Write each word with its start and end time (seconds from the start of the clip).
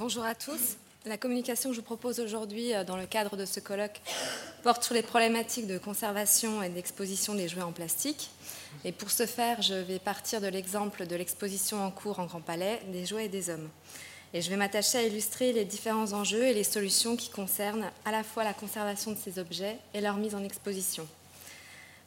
Bonjour 0.00 0.24
à 0.24 0.34
tous. 0.34 0.78
La 1.04 1.18
communication 1.18 1.68
que 1.68 1.76
je 1.76 1.80
vous 1.80 1.84
propose 1.84 2.20
aujourd'hui 2.20 2.72
euh, 2.72 2.84
dans 2.84 2.96
le 2.96 3.04
cadre 3.04 3.36
de 3.36 3.44
ce 3.44 3.60
colloque 3.60 4.00
porte 4.62 4.82
sur 4.82 4.94
les 4.94 5.02
problématiques 5.02 5.66
de 5.66 5.76
conservation 5.76 6.62
et 6.62 6.70
d'exposition 6.70 7.34
des 7.34 7.48
jouets 7.48 7.60
en 7.60 7.72
plastique. 7.72 8.30
Et 8.86 8.92
pour 8.92 9.10
ce 9.10 9.26
faire, 9.26 9.60
je 9.60 9.74
vais 9.74 9.98
partir 9.98 10.40
de 10.40 10.46
l'exemple 10.46 11.06
de 11.06 11.16
l'exposition 11.16 11.84
en 11.84 11.90
cours 11.90 12.18
en 12.18 12.24
Grand 12.24 12.40
Palais 12.40 12.80
des 12.90 13.04
jouets 13.04 13.26
et 13.26 13.28
des 13.28 13.50
hommes. 13.50 13.68
Et 14.32 14.40
je 14.40 14.48
vais 14.48 14.56
m'attacher 14.56 14.96
à 14.96 15.02
illustrer 15.02 15.52
les 15.52 15.66
différents 15.66 16.14
enjeux 16.14 16.44
et 16.44 16.54
les 16.54 16.64
solutions 16.64 17.14
qui 17.14 17.28
concernent 17.28 17.90
à 18.06 18.10
la 18.10 18.22
fois 18.22 18.42
la 18.42 18.54
conservation 18.54 19.10
de 19.10 19.18
ces 19.18 19.38
objets 19.38 19.76
et 19.92 20.00
leur 20.00 20.16
mise 20.16 20.34
en 20.34 20.42
exposition. 20.42 21.06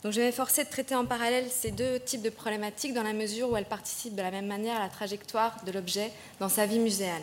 Donc 0.02 0.14
je 0.14 0.20
vais 0.20 0.26
m'efforcer 0.26 0.64
de 0.64 0.70
traiter 0.70 0.96
en 0.96 1.06
parallèle 1.06 1.46
ces 1.48 1.70
deux 1.70 2.00
types 2.00 2.24
de 2.24 2.32
problématiques 2.32 2.96
dans 2.96 3.04
la 3.04 3.14
mesure 3.14 3.52
où 3.52 3.56
elles 3.56 3.66
participent 3.66 4.16
de 4.16 4.24
la 4.24 4.32
même 4.32 4.48
manière 4.48 4.78
à 4.78 4.84
la 4.84 4.90
trajectoire 4.90 5.64
de 5.64 5.72
l'objet 5.72 6.12
dans 6.40 6.50
sa 6.50 6.66
vie 6.66 6.80
muséale. 6.80 7.22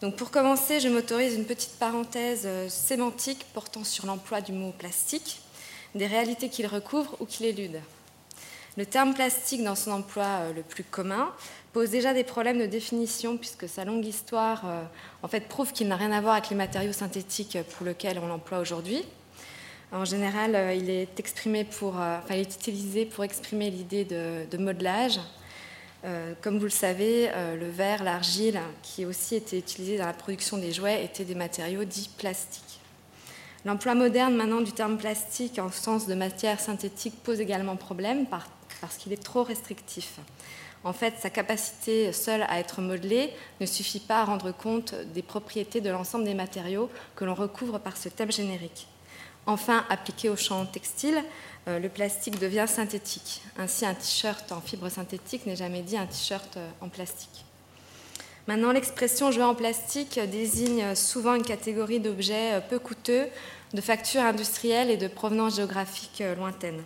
Donc 0.00 0.16
pour 0.16 0.30
commencer, 0.30 0.80
je 0.80 0.88
m'autorise 0.88 1.34
une 1.34 1.44
petite 1.44 1.78
parenthèse 1.78 2.44
euh, 2.46 2.70
sémantique 2.70 3.44
portant 3.52 3.84
sur 3.84 4.06
l'emploi 4.06 4.40
du 4.40 4.52
mot 4.52 4.72
plastique, 4.72 5.42
des 5.94 6.06
réalités 6.06 6.48
qu'il 6.48 6.66
recouvre 6.66 7.16
ou 7.20 7.26
qu'il 7.26 7.44
élude. 7.44 7.82
Le 8.78 8.86
terme 8.86 9.12
plastique, 9.12 9.62
dans 9.62 9.74
son 9.74 9.90
emploi 9.90 10.24
euh, 10.24 10.52
le 10.54 10.62
plus 10.62 10.84
commun, 10.84 11.30
pose 11.74 11.90
déjà 11.90 12.14
des 12.14 12.24
problèmes 12.24 12.58
de 12.58 12.64
définition 12.64 13.36
puisque 13.36 13.68
sa 13.68 13.84
longue 13.84 14.06
histoire 14.06 14.62
euh, 14.64 14.82
en 15.22 15.28
fait, 15.28 15.40
prouve 15.48 15.74
qu'il 15.74 15.88
n'a 15.88 15.96
rien 15.96 16.12
à 16.12 16.22
voir 16.22 16.32
avec 16.32 16.48
les 16.48 16.56
matériaux 16.56 16.94
synthétiques 16.94 17.58
pour 17.76 17.84
lesquels 17.84 18.18
on 18.18 18.26
l'emploie 18.26 18.60
aujourd'hui. 18.60 19.04
En 19.92 20.06
général, 20.06 20.76
il 20.76 20.88
est, 20.88 21.08
utilisé 21.18 23.04
pour 23.04 23.24
exprimer 23.24 23.70
l'idée 23.70 24.04
de 24.04 24.56
modelage, 24.56 25.18
euh, 26.04 26.32
comme 26.40 26.58
vous 26.58 26.64
le 26.64 26.70
savez, 26.70 27.30
euh, 27.34 27.56
le 27.56 27.68
verre, 27.68 28.02
l'argile, 28.02 28.60
qui 28.82 29.04
aussi 29.04 29.34
étaient 29.34 29.58
utilisés 29.58 29.98
dans 29.98 30.06
la 30.06 30.12
production 30.12 30.56
des 30.56 30.72
jouets, 30.72 31.04
étaient 31.04 31.24
des 31.24 31.34
matériaux 31.34 31.84
dits 31.84 32.10
plastiques. 32.16 32.80
L'emploi 33.66 33.94
moderne 33.94 34.34
maintenant 34.34 34.62
du 34.62 34.72
terme 34.72 34.96
plastique 34.96 35.58
en 35.58 35.70
sens 35.70 36.06
de 36.06 36.14
matière 36.14 36.58
synthétique 36.60 37.22
pose 37.22 37.40
également 37.40 37.76
problème 37.76 38.24
parce 38.80 38.96
qu'il 38.96 39.12
est 39.12 39.22
trop 39.22 39.42
restrictif. 39.42 40.18
En 40.82 40.94
fait, 40.94 41.14
sa 41.20 41.28
capacité 41.28 42.10
seule 42.14 42.46
à 42.48 42.58
être 42.58 42.80
modelée 42.80 43.30
ne 43.60 43.66
suffit 43.66 44.00
pas 44.00 44.20
à 44.20 44.24
rendre 44.24 44.50
compte 44.50 44.94
des 45.12 45.20
propriétés 45.20 45.82
de 45.82 45.90
l'ensemble 45.90 46.24
des 46.24 46.32
matériaux 46.32 46.88
que 47.14 47.26
l'on 47.26 47.34
recouvre 47.34 47.78
par 47.78 47.98
ce 47.98 48.08
thème 48.08 48.32
générique. 48.32 48.88
Enfin, 49.44 49.84
appliqué 49.90 50.30
au 50.30 50.36
champ 50.36 50.64
textile, 50.64 51.22
le 51.66 51.88
plastique 51.88 52.38
devient 52.38 52.66
synthétique. 52.66 53.42
Ainsi, 53.58 53.84
un 53.84 53.94
t-shirt 53.94 54.50
en 54.52 54.60
fibre 54.60 54.88
synthétique 54.88 55.46
n'est 55.46 55.56
jamais 55.56 55.82
dit 55.82 55.96
un 55.96 56.06
t-shirt 56.06 56.56
euh, 56.56 56.68
en 56.80 56.88
plastique. 56.88 57.44
Maintenant, 58.46 58.72
l'expression 58.72 59.30
jouet 59.30 59.44
en 59.44 59.54
plastique 59.54 60.18
désigne 60.30 60.94
souvent 60.94 61.34
une 61.34 61.44
catégorie 61.44 62.00
d'objets 62.00 62.54
euh, 62.54 62.60
peu 62.60 62.78
coûteux, 62.78 63.26
de 63.74 63.80
facture 63.80 64.22
industrielle 64.22 64.90
et 64.90 64.96
de 64.96 65.06
provenance 65.06 65.56
géographique 65.56 66.22
lointaine, 66.36 66.82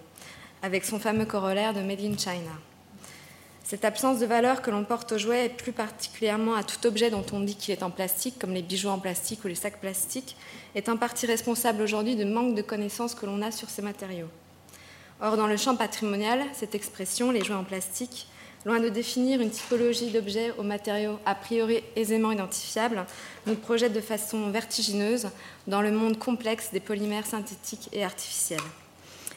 avec 0.62 0.84
son 0.84 0.98
fameux 0.98 1.24
corollaire 1.24 1.72
de 1.72 1.80
Made 1.80 2.00
in 2.00 2.18
China. 2.18 2.52
Cette 3.62 3.86
absence 3.86 4.18
de 4.18 4.26
valeur 4.26 4.60
que 4.60 4.70
l'on 4.70 4.84
porte 4.84 5.12
aux 5.12 5.18
jouets, 5.18 5.46
et 5.46 5.48
plus 5.48 5.72
particulièrement 5.72 6.54
à 6.54 6.64
tout 6.64 6.86
objet 6.86 7.08
dont 7.08 7.24
on 7.32 7.40
dit 7.40 7.56
qu'il 7.56 7.72
est 7.72 7.82
en 7.82 7.90
plastique, 7.90 8.38
comme 8.38 8.52
les 8.52 8.60
bijoux 8.60 8.90
en 8.90 8.98
plastique 8.98 9.42
ou 9.44 9.48
les 9.48 9.54
sacs 9.54 9.80
plastiques, 9.80 10.36
est 10.74 10.90
en 10.90 10.98
partie 10.98 11.24
responsable 11.24 11.80
aujourd'hui 11.80 12.16
de 12.16 12.24
manque 12.24 12.54
de 12.54 12.60
connaissances 12.60 13.14
que 13.14 13.24
l'on 13.24 13.40
a 13.40 13.50
sur 13.50 13.70
ces 13.70 13.80
matériaux. 13.80 14.28
Or, 15.26 15.38
dans 15.38 15.46
le 15.46 15.56
champ 15.56 15.74
patrimonial, 15.74 16.44
cette 16.52 16.74
expression, 16.74 17.30
les 17.30 17.42
jouets 17.42 17.54
en 17.54 17.64
plastique, 17.64 18.26
loin 18.66 18.78
de 18.78 18.90
définir 18.90 19.40
une 19.40 19.48
typologie 19.48 20.10
d'objets 20.10 20.52
aux 20.58 20.62
matériaux 20.62 21.18
a 21.24 21.34
priori 21.34 21.82
aisément 21.96 22.30
identifiables, 22.30 23.06
nous 23.46 23.54
projette 23.54 23.94
de 23.94 24.02
façon 24.02 24.50
vertigineuse 24.50 25.30
dans 25.66 25.80
le 25.80 25.92
monde 25.92 26.18
complexe 26.18 26.72
des 26.74 26.80
polymères 26.80 27.24
synthétiques 27.24 27.88
et 27.94 28.04
artificiels. 28.04 28.60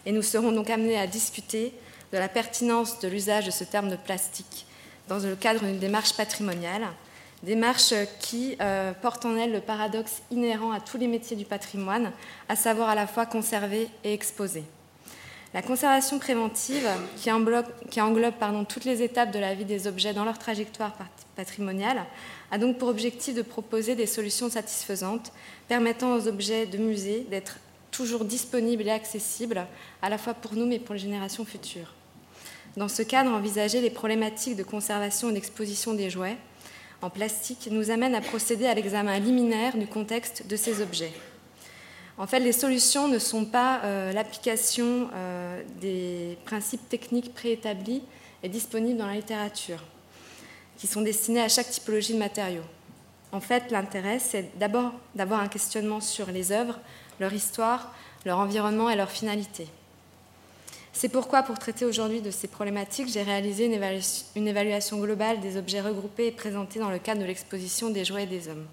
Et 0.05 0.11
nous 0.11 0.23
serons 0.23 0.51
donc 0.51 0.69
amenés 0.69 0.99
à 0.99 1.07
discuter 1.07 1.71
de 2.11 2.17
la 2.17 2.27
pertinence 2.27 2.99
de 2.99 3.07
l'usage 3.07 3.45
de 3.45 3.51
ce 3.51 3.63
terme 3.63 3.89
de 3.89 3.95
plastique 3.95 4.65
dans 5.07 5.19
le 5.19 5.37
cadre 5.37 5.61
d'une 5.61 5.79
démarche 5.79 6.17
patrimoniale, 6.17 6.85
démarche 7.43 7.93
qui 8.19 8.57
euh, 8.59 8.91
porte 8.91 9.23
en 9.23 9.37
elle 9.37 9.53
le 9.53 9.61
paradoxe 9.61 10.21
inhérent 10.31 10.73
à 10.73 10.81
tous 10.81 10.97
les 10.97 11.07
métiers 11.07 11.37
du 11.37 11.45
patrimoine, 11.45 12.11
à 12.49 12.57
savoir 12.57 12.89
à 12.89 12.95
la 12.95 13.07
fois 13.07 13.25
conserver 13.25 13.87
et 14.03 14.11
exposer. 14.11 14.65
La 15.57 15.63
conservation 15.63 16.19
préventive, 16.19 16.87
qui 17.15 17.31
englobe, 17.31 18.35
toutes 18.69 18.85
les 18.85 19.01
étapes 19.01 19.31
de 19.31 19.39
la 19.39 19.55
vie 19.55 19.65
des 19.65 19.87
objets 19.87 20.13
dans 20.13 20.23
leur 20.23 20.37
trajectoire 20.37 20.93
patrimoniale, 21.35 22.05
a 22.51 22.59
donc 22.59 22.77
pour 22.77 22.89
objectif 22.89 23.33
de 23.33 23.41
proposer 23.41 23.95
des 23.95 24.05
solutions 24.05 24.51
satisfaisantes 24.51 25.31
permettant 25.67 26.13
aux 26.13 26.27
objets 26.27 26.67
de 26.67 26.77
musée 26.77 27.25
d'être 27.31 27.57
toujours 27.89 28.23
disponibles 28.23 28.83
et 28.83 28.91
accessibles, 28.91 29.65
à 30.03 30.09
la 30.09 30.19
fois 30.19 30.35
pour 30.35 30.53
nous 30.53 30.67
mais 30.67 30.77
pour 30.77 30.93
les 30.93 31.01
générations 31.01 31.43
futures. 31.43 31.91
Dans 32.75 32.87
ce 32.87 33.01
cadre, 33.01 33.31
envisager 33.31 33.81
les 33.81 33.89
problématiques 33.89 34.57
de 34.57 34.63
conservation 34.63 35.31
et 35.31 35.33
d'exposition 35.33 35.95
des 35.95 36.11
jouets 36.11 36.37
en 37.01 37.09
plastique 37.09 37.67
nous 37.71 37.89
amène 37.89 38.13
à 38.13 38.21
procéder 38.21 38.67
à 38.67 38.75
l'examen 38.75 39.17
liminaire 39.17 39.75
du 39.75 39.87
contexte 39.87 40.45
de 40.45 40.55
ces 40.55 40.83
objets. 40.83 41.13
En 42.17 42.25
fait, 42.25 42.39
les 42.39 42.51
solutions 42.51 43.07
ne 43.07 43.19
sont 43.19 43.45
pas 43.45 43.81
euh, 43.83 44.11
l'application 44.11 45.09
euh, 45.13 45.61
des 45.79 46.37
principes 46.45 46.89
techniques 46.89 47.33
préétablis 47.33 48.01
et 48.41 48.49
disponibles 48.49 48.97
dans 48.97 49.05
la 49.05 49.13
littérature, 49.13 49.83
qui 50.77 50.87
sont 50.87 51.01
destinés 51.01 51.41
à 51.41 51.49
chaque 51.49 51.69
typologie 51.69 52.13
de 52.13 52.19
matériaux. 52.19 52.63
En 53.31 53.39
fait, 53.39 53.69
l'intérêt, 53.71 54.19
c'est 54.19 54.57
d'abord 54.57 54.93
d'avoir 55.13 55.41
un 55.41 55.47
questionnement 55.47 56.01
sur 56.01 56.31
les 56.31 56.51
œuvres, 56.51 56.79
leur 57.19 57.33
histoire, 57.33 57.93
leur 58.25 58.39
environnement 58.39 58.89
et 58.89 58.95
leur 58.95 59.11
finalité. 59.11 59.67
C'est 60.93 61.09
pourquoi, 61.09 61.43
pour 61.43 61.59
traiter 61.59 61.85
aujourd'hui 61.85 62.21
de 62.21 62.31
ces 62.31 62.47
problématiques, 62.47 63.09
j'ai 63.09 63.21
réalisé 63.21 63.65
une, 64.35 64.47
évaluation 64.47 64.97
globale 64.97 65.39
des 65.39 65.55
objets 65.55 65.81
regroupés 65.81 66.27
et 66.27 66.31
présentés 66.31 66.79
dans 66.79 66.89
le 66.89 66.97
cadre 66.97 67.21
de 67.21 67.25
l'exposition 67.25 67.91
des 67.91 68.03
jouets 68.03 68.23
et 68.23 68.27
des 68.27 68.47
hommes. 68.47 68.65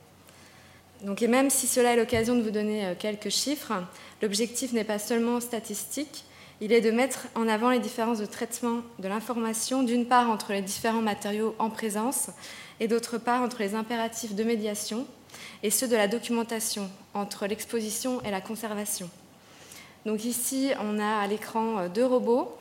Donc, 1.04 1.20
et 1.20 1.28
même 1.28 1.50
si 1.50 1.66
cela 1.66 1.92
est 1.92 1.96
l'occasion 1.96 2.34
de 2.34 2.40
vous 2.40 2.50
donner 2.50 2.86
euh, 2.86 2.94
quelques 2.98 3.28
chiffres, 3.28 3.74
l'objectif 4.22 4.72
n'est 4.72 4.84
pas 4.84 4.98
seulement 4.98 5.38
statistique, 5.38 6.24
il 6.62 6.72
est 6.72 6.80
de 6.80 6.90
mettre 6.90 7.26
en 7.34 7.46
avant 7.46 7.68
les 7.68 7.78
différences 7.78 8.20
de 8.20 8.26
traitement 8.26 8.80
de 8.98 9.08
l'information, 9.08 9.82
d'une 9.82 10.06
part 10.06 10.30
entre 10.30 10.52
les 10.52 10.62
différents 10.62 11.02
matériaux 11.02 11.54
en 11.58 11.68
présence 11.68 12.30
et 12.80 12.88
d'autre 12.88 13.18
part 13.18 13.42
entre 13.42 13.58
les 13.58 13.74
impératifs 13.74 14.34
de 14.34 14.44
médiation 14.44 15.06
et 15.62 15.70
ceux 15.70 15.88
de 15.88 15.96
la 15.96 16.08
documentation, 16.08 16.90
entre 17.12 17.46
l'exposition 17.46 18.22
et 18.22 18.30
la 18.30 18.40
conservation. 18.40 19.10
Donc 20.06 20.24
ici, 20.24 20.70
on 20.80 20.98
a 20.98 21.18
à 21.18 21.26
l'écran 21.26 21.80
euh, 21.80 21.88
deux 21.88 22.06
robots 22.06 22.56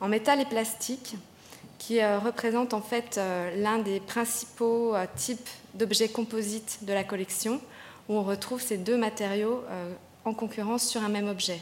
en 0.00 0.08
métal 0.08 0.40
et 0.40 0.46
plastique 0.46 1.14
qui 1.78 2.00
euh, 2.00 2.18
représentent 2.18 2.74
en 2.74 2.82
fait 2.82 3.20
l'un 3.56 3.78
des 3.78 4.00
principaux 4.00 4.94
types 5.14 5.48
d'objets 5.74 6.08
composites 6.08 6.78
de 6.82 6.92
la 6.92 7.04
collection 7.04 7.60
où 8.08 8.14
on 8.14 8.22
retrouve 8.22 8.60
ces 8.60 8.76
deux 8.76 8.96
matériaux 8.96 9.62
euh, 9.70 9.92
en 10.24 10.34
concurrence 10.34 10.86
sur 10.86 11.02
un 11.02 11.08
même 11.08 11.28
objet. 11.28 11.60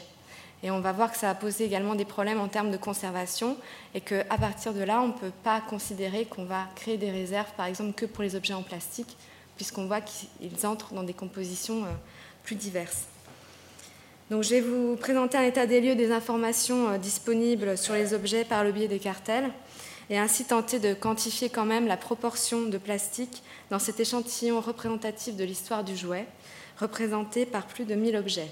Et 0.63 0.71
on 0.71 0.79
va 0.79 0.93
voir 0.93 1.11
que 1.11 1.17
ça 1.17 1.29
a 1.29 1.35
posé 1.35 1.65
également 1.65 1.93
des 1.93 2.05
problèmes 2.05 2.39
en 2.39 2.47
termes 2.47 2.71
de 2.71 2.77
conservation 2.77 3.57
et 3.93 3.99
qu'à 3.99 4.23
partir 4.23 4.73
de 4.73 4.81
là, 4.81 5.01
on 5.01 5.07
ne 5.07 5.13
peut 5.13 5.33
pas 5.43 5.59
considérer 5.59 6.25
qu'on 6.25 6.45
va 6.45 6.67
créer 6.75 6.97
des 6.97 7.11
réserves, 7.11 7.51
par 7.57 7.65
exemple, 7.65 7.91
que 7.93 8.05
pour 8.05 8.23
les 8.23 8.35
objets 8.35 8.53
en 8.53 8.63
plastique, 8.63 9.17
puisqu'on 9.57 9.87
voit 9.87 9.99
qu'ils 9.99 10.65
entrent 10.65 10.93
dans 10.93 11.03
des 11.03 11.13
compositions 11.13 11.83
euh, 11.83 11.89
plus 12.43 12.55
diverses. 12.55 13.07
Donc, 14.31 14.43
je 14.43 14.51
vais 14.51 14.61
vous 14.61 14.95
présenter 14.95 15.37
un 15.37 15.43
état 15.43 15.65
des 15.65 15.81
lieux 15.81 15.95
des 15.95 16.13
informations 16.13 16.89
euh, 16.89 16.97
disponibles 16.97 17.77
sur 17.77 17.93
les 17.93 18.13
objets 18.13 18.45
par 18.45 18.63
le 18.63 18.71
biais 18.71 18.87
des 18.87 18.99
cartels 18.99 19.51
et 20.13 20.19
ainsi 20.19 20.45
tenter 20.45 20.77
de 20.77 20.93
quantifier 20.93 21.49
quand 21.49 21.65
même 21.65 21.87
la 21.87 21.97
proportion 21.97 22.67
de 22.67 22.77
plastique 22.77 23.41
dans 23.71 23.79
cet 23.79 23.99
échantillon 23.99 24.61
représentatif 24.61 25.35
de 25.35 25.43
l'histoire 25.43 25.83
du 25.83 25.97
jouet, 25.97 26.27
représenté 26.79 27.47
par 27.47 27.65
plus 27.65 27.85
de 27.85 27.95
1000 27.95 28.15
objets. 28.17 28.51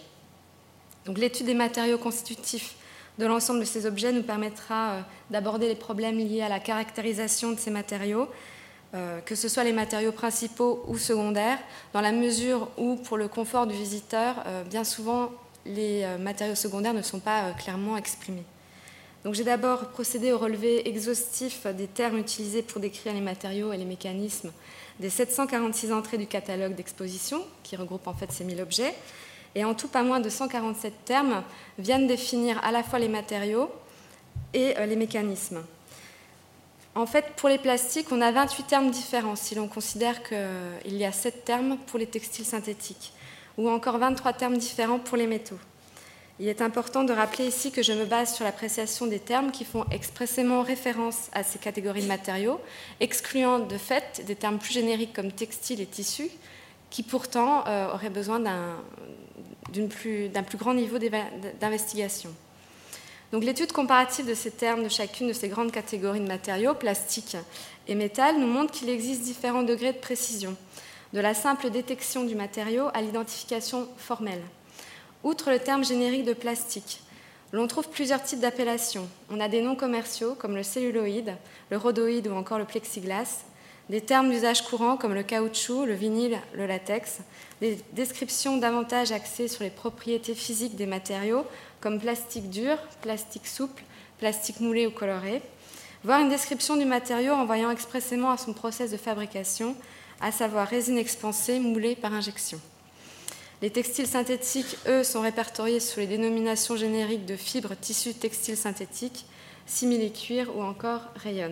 Donc 1.06 1.19
l'étude 1.19 1.46
des 1.46 1.54
matériaux 1.54 2.00
constitutifs 2.00 2.74
de 3.19 3.28
l'ensemble 3.28 3.60
de 3.60 3.66
ces 3.66 3.86
objets 3.86 4.12
nous 4.12 4.24
permettra 4.24 4.90
euh, 4.90 5.02
d'aborder 5.30 5.68
les 5.68 5.75
problèmes 5.75 6.18
liés 6.18 6.42
à 6.42 6.50
la 6.50 6.60
caractérisation 6.60 7.52
de 7.52 7.60
ces 7.60 7.69
matériaux, 7.69 8.28
euh, 8.96 9.19
que 9.19 9.36
ce 9.36 9.48
soit 9.48 9.64
les 9.64 9.72
matériaux 9.72 10.14
principaux 10.14 10.84
ou 10.88 10.98
secondaires, 10.98 11.60
dans 11.94 12.02
la 12.02 12.12
mesure 12.12 12.69
où, 12.80 12.96
pour 12.96 13.18
le 13.18 13.28
confort 13.28 13.68
du 13.68 13.75
visiteur, 13.75 14.44
euh, 14.48 14.64
bien 14.64 14.84
souvent, 14.84 15.30
les 15.68 16.07
matériaux 16.18 16.56
secondaires 16.56 16.96
ne 16.96 17.04
sont 17.04 17.19
pas 17.19 17.52
clairement 17.52 17.96
exprimés. 17.96 18.46
Donc 19.23 19.35
j'ai 19.35 19.44
d'abord 19.44 19.89
procédé 19.89 20.31
au 20.31 20.38
relevé 20.38 20.88
exhaustif 20.88 21.68
des 21.68 21.88
termes 21.88 22.18
utilisés 22.18 22.63
pour 22.63 22.81
décrire 22.81 23.13
les 23.13 23.21
matériaux 23.21 23.71
et 23.71 23.77
les 23.77 23.85
mécanismes 23.85 24.51
des 25.00 25.09
746 25.09 25.91
entrées 25.91 26.18
du 26.18 26.27
catalogue 26.27 26.75
d'exposition, 26.75 27.44
qui 27.63 27.75
regroupe 27.75 28.07
en 28.07 28.13
fait 28.13 28.31
ces 28.31 28.44
1000 28.44 28.62
objets. 28.62 28.94
Et 29.56 29.65
en 29.65 29.73
tout, 29.73 29.88
pas 29.88 30.03
moins 30.03 30.19
de 30.19 30.29
147 30.29 30.94
termes 31.06 31.44
viennent 31.77 32.07
définir 32.07 32.63
à 32.63 32.71
la 32.71 32.83
fois 32.83 33.00
les 33.00 33.09
matériaux 33.09 33.69
et 34.53 34.77
euh, 34.77 34.85
les 34.85 34.95
mécanismes. 34.95 35.63
En 36.94 37.06
fait, 37.06 37.25
pour 37.35 37.50
les 37.50 37.57
plastiques, 37.57 38.12
on 38.12 38.21
a 38.21 38.31
28 38.31 38.63
termes 38.63 38.91
différents 38.91 39.35
si 39.35 39.56
l'on 39.56 39.68
considère 39.68 40.21
qu'il 40.23 40.95
y 40.95 41.06
a 41.06 41.12
7 41.12 41.45
termes 41.45 41.77
pour 41.88 42.00
les 42.00 42.07
textiles 42.07 42.45
synthétiques, 42.45 43.13
ou 43.57 43.69
encore 43.69 43.97
23 43.97 44.33
termes 44.33 44.57
différents 44.57 45.00
pour 45.00 45.18
les 45.18 45.27
métaux. 45.27 45.59
Il 46.42 46.48
est 46.48 46.64
important 46.64 47.04
de 47.04 47.14
rappeler 47.14 47.46
ici 47.46 47.72
que 47.72 47.84
je 47.84 47.94
me 47.94 48.04
base 48.04 48.34
sur 48.34 48.44
l'appréciation 48.44 49.06
des 49.06 49.20
termes 49.20 49.52
qui 49.52 49.64
font 49.64 49.86
expressément 49.92 50.64
référence 50.64 51.30
à 51.34 51.44
ces 51.44 51.60
catégories 51.60 52.02
de 52.02 52.08
matériaux, 52.08 52.60
excluant 53.00 53.60
de 53.60 53.78
fait 53.78 54.24
des 54.26 54.36
termes 54.36 54.58
plus 54.58 54.74
génériques 54.74 55.14
comme 55.14 55.32
textile 55.32 55.82
et 55.82 55.86
tissu, 55.86 56.32
qui 56.90 57.04
pourtant 57.04 57.64
euh, 57.68 57.94
auraient 57.94 58.10
besoin 58.10 58.40
d'un 58.40 58.76
plus, 59.88 60.32
plus 60.48 60.58
grand 60.58 60.74
niveau 60.74 60.98
d'investigation. 60.98 62.32
Donc 63.32 63.44
l'étude 63.44 63.72
comparative 63.72 64.26
de 64.26 64.34
ces 64.34 64.50
termes 64.50 64.82
de 64.84 64.90
chacune 64.90 65.28
de 65.28 65.34
ces 65.34 65.48
grandes 65.48 65.72
catégories 65.72 66.22
de 66.22 66.28
matériaux, 66.28 66.74
plastique 66.74 67.38
et 67.88 67.94
métal, 67.94 68.40
nous 68.40 68.48
montre 68.48 68.72
qu'il 68.72 68.90
existe 68.90 69.22
différents 69.22 69.62
degrés 69.62 69.94
de 69.94 70.00
précision, 70.00 70.58
de 71.14 71.20
la 71.20 71.36
simple 71.36 71.70
détection 71.70 72.24
du 72.24 72.34
matériau 72.34 72.88
à 72.96 73.02
l'identification 73.04 73.88
formelle. 73.96 74.42
Outre 75.23 75.51
le 75.51 75.59
terme 75.59 75.85
générique 75.85 76.25
de 76.25 76.33
plastique, 76.33 77.01
l'on 77.51 77.68
trouve 77.68 77.89
plusieurs 77.89 78.23
types 78.23 78.39
d'appellations. 78.39 79.07
On 79.29 79.39
a 79.39 79.47
des 79.47 79.62
noms 79.62 79.75
commerciaux 79.75 80.33
comme 80.33 80.56
le 80.56 80.63
celluloïde, 80.63 81.35
le 81.69 81.77
rhodoïde 81.77 82.27
ou 82.27 82.33
encore 82.33 82.57
le 82.57 82.65
plexiglas, 82.65 83.44
des 83.89 84.01
termes 84.01 84.31
d'usage 84.31 84.63
courant 84.63 84.97
comme 84.97 85.13
le 85.13 85.21
caoutchouc, 85.21 85.85
le 85.85 85.94
vinyle, 85.94 86.39
le 86.53 86.65
latex, 86.65 87.19
des 87.59 87.77
descriptions 87.94 88.57
davantage 88.57 89.12
axées 89.12 89.47
sur 89.47 89.63
les 89.63 89.69
propriétés 89.69 90.33
physiques 90.33 90.75
des 90.75 90.85
matériaux 90.88 91.45
comme 91.81 92.00
plastique 92.00 92.50
dur, 92.50 92.77
plastique 93.01 93.47
souple, 93.47 93.83
plastique 94.18 94.59
moulé 94.59 94.88
ou 94.88 94.91
coloré, 94.91 95.41
voire 96.03 96.21
une 96.21 96.29
description 96.29 96.77
du 96.77 96.85
matériau 96.85 97.33
envoyant 97.33 97.69
expressément 97.69 98.31
à 98.31 98.38
son 98.38 98.53
process 98.53 98.91
de 98.91 98.97
fabrication, 98.97 99.75
à 100.19 100.31
savoir 100.31 100.68
résine 100.68 100.97
expansée, 100.97 101.59
moulée 101.59 101.95
par 101.95 102.13
injection. 102.13 102.59
Les 103.62 103.69
textiles 103.69 104.08
synthétiques, 104.08 104.75
eux, 104.88 105.04
sont 105.04 105.22
répertoriés 105.22 105.80
sous 105.80 106.00
les 106.00 106.08
dénominations 106.08 106.75
génériques 106.75 107.28
de 107.28 107.36
fibres, 107.36 107.75
tissus, 107.80 108.16
textiles 108.16 108.58
synthétiques, 108.58 109.28
simili-cuir 109.68 110.56
ou 110.56 110.63
encore 110.63 111.02
rayon. 111.16 111.52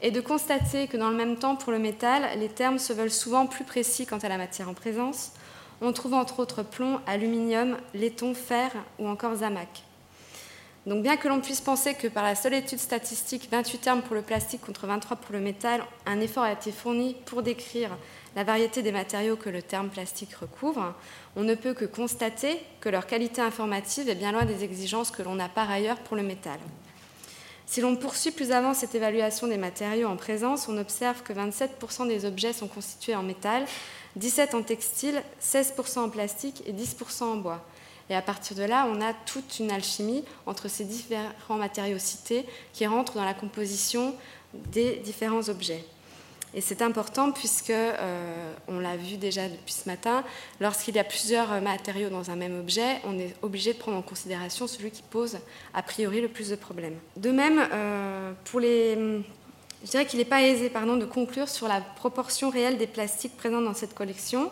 Et 0.00 0.10
de 0.10 0.20
constater 0.20 0.88
que 0.88 0.96
dans 0.96 1.10
le 1.10 1.16
même 1.16 1.36
temps, 1.36 1.54
pour 1.54 1.70
le 1.70 1.78
métal, 1.78 2.28
les 2.40 2.48
termes 2.48 2.80
se 2.80 2.92
veulent 2.92 3.12
souvent 3.12 3.46
plus 3.46 3.64
précis 3.64 4.04
quant 4.04 4.18
à 4.18 4.28
la 4.28 4.36
matière 4.36 4.68
en 4.68 4.74
présence. 4.74 5.30
On 5.80 5.92
trouve 5.92 6.14
entre 6.14 6.40
autres 6.40 6.64
plomb, 6.64 6.98
aluminium, 7.06 7.76
laiton, 7.94 8.34
fer 8.34 8.72
ou 8.98 9.06
encore 9.06 9.36
zamac. 9.36 9.84
Donc 10.84 11.04
bien 11.04 11.16
que 11.16 11.28
l'on 11.28 11.40
puisse 11.40 11.60
penser 11.60 11.94
que 11.94 12.08
par 12.08 12.24
la 12.24 12.34
seule 12.34 12.54
étude 12.54 12.80
statistique, 12.80 13.48
28 13.52 13.78
termes 13.78 14.02
pour 14.02 14.16
le 14.16 14.22
plastique 14.22 14.62
contre 14.62 14.88
23 14.88 15.16
pour 15.16 15.32
le 15.32 15.40
métal, 15.40 15.84
un 16.06 16.20
effort 16.20 16.42
a 16.42 16.52
été 16.52 16.72
fourni 16.72 17.14
pour 17.24 17.42
décrire 17.42 17.90
la 18.34 18.42
variété 18.42 18.82
des 18.82 18.90
matériaux 18.90 19.36
que 19.36 19.48
le 19.50 19.62
terme 19.62 19.90
plastique 19.90 20.34
recouvre, 20.34 20.94
on 21.36 21.44
ne 21.44 21.54
peut 21.54 21.74
que 21.74 21.84
constater 21.84 22.58
que 22.80 22.88
leur 22.88 23.06
qualité 23.06 23.40
informative 23.40 24.08
est 24.08 24.16
bien 24.16 24.32
loin 24.32 24.44
des 24.44 24.64
exigences 24.64 25.12
que 25.12 25.22
l'on 25.22 25.38
a 25.38 25.48
par 25.48 25.70
ailleurs 25.70 25.98
pour 25.98 26.16
le 26.16 26.24
métal. 26.24 26.58
Si 27.66 27.80
l'on 27.80 27.94
poursuit 27.94 28.32
plus 28.32 28.50
avant 28.50 28.74
cette 28.74 28.94
évaluation 28.94 29.46
des 29.46 29.58
matériaux 29.58 30.08
en 30.08 30.16
présence, 30.16 30.68
on 30.68 30.76
observe 30.78 31.22
que 31.22 31.32
27% 31.32 32.08
des 32.08 32.24
objets 32.24 32.52
sont 32.52 32.68
constitués 32.68 33.14
en 33.14 33.22
métal, 33.22 33.66
17% 34.18 34.56
en 34.56 34.62
textile, 34.62 35.22
16% 35.40 36.00
en 36.00 36.08
plastique 36.08 36.62
et 36.66 36.72
10% 36.72 37.22
en 37.22 37.36
bois. 37.36 37.64
Et 38.12 38.14
à 38.14 38.20
partir 38.20 38.54
de 38.54 38.62
là, 38.62 38.86
on 38.92 39.00
a 39.00 39.14
toute 39.14 39.58
une 39.58 39.70
alchimie 39.70 40.22
entre 40.44 40.68
ces 40.68 40.84
différents 40.84 41.56
matériaux 41.56 41.98
cités 41.98 42.44
qui 42.74 42.86
rentrent 42.86 43.14
dans 43.14 43.24
la 43.24 43.32
composition 43.32 44.14
des 44.52 44.96
différents 44.96 45.48
objets. 45.48 45.82
Et 46.52 46.60
c'est 46.60 46.82
important 46.82 47.32
puisque, 47.32 47.70
euh, 47.70 48.52
on 48.68 48.80
l'a 48.80 48.98
vu 48.98 49.16
déjà 49.16 49.48
depuis 49.48 49.72
ce 49.72 49.88
matin, 49.88 50.24
lorsqu'il 50.60 50.94
y 50.94 50.98
a 50.98 51.04
plusieurs 51.04 51.62
matériaux 51.62 52.10
dans 52.10 52.30
un 52.30 52.36
même 52.36 52.60
objet, 52.60 53.00
on 53.06 53.18
est 53.18 53.34
obligé 53.40 53.72
de 53.72 53.78
prendre 53.78 53.96
en 53.96 54.02
considération 54.02 54.66
celui 54.66 54.90
qui 54.90 55.00
pose 55.00 55.38
a 55.72 55.82
priori 55.82 56.20
le 56.20 56.28
plus 56.28 56.50
de 56.50 56.56
problèmes. 56.56 56.98
De 57.16 57.30
même, 57.30 57.66
euh, 57.72 58.32
pour 58.44 58.60
les, 58.60 59.22
je 59.84 59.90
dirais 59.90 60.04
qu'il 60.04 60.18
n'est 60.18 60.26
pas 60.26 60.42
aisé 60.42 60.68
pardon, 60.68 60.98
de 60.98 61.06
conclure 61.06 61.48
sur 61.48 61.66
la 61.66 61.80
proportion 61.80 62.50
réelle 62.50 62.76
des 62.76 62.86
plastiques 62.86 63.38
présents 63.38 63.62
dans 63.62 63.72
cette 63.72 63.94
collection, 63.94 64.50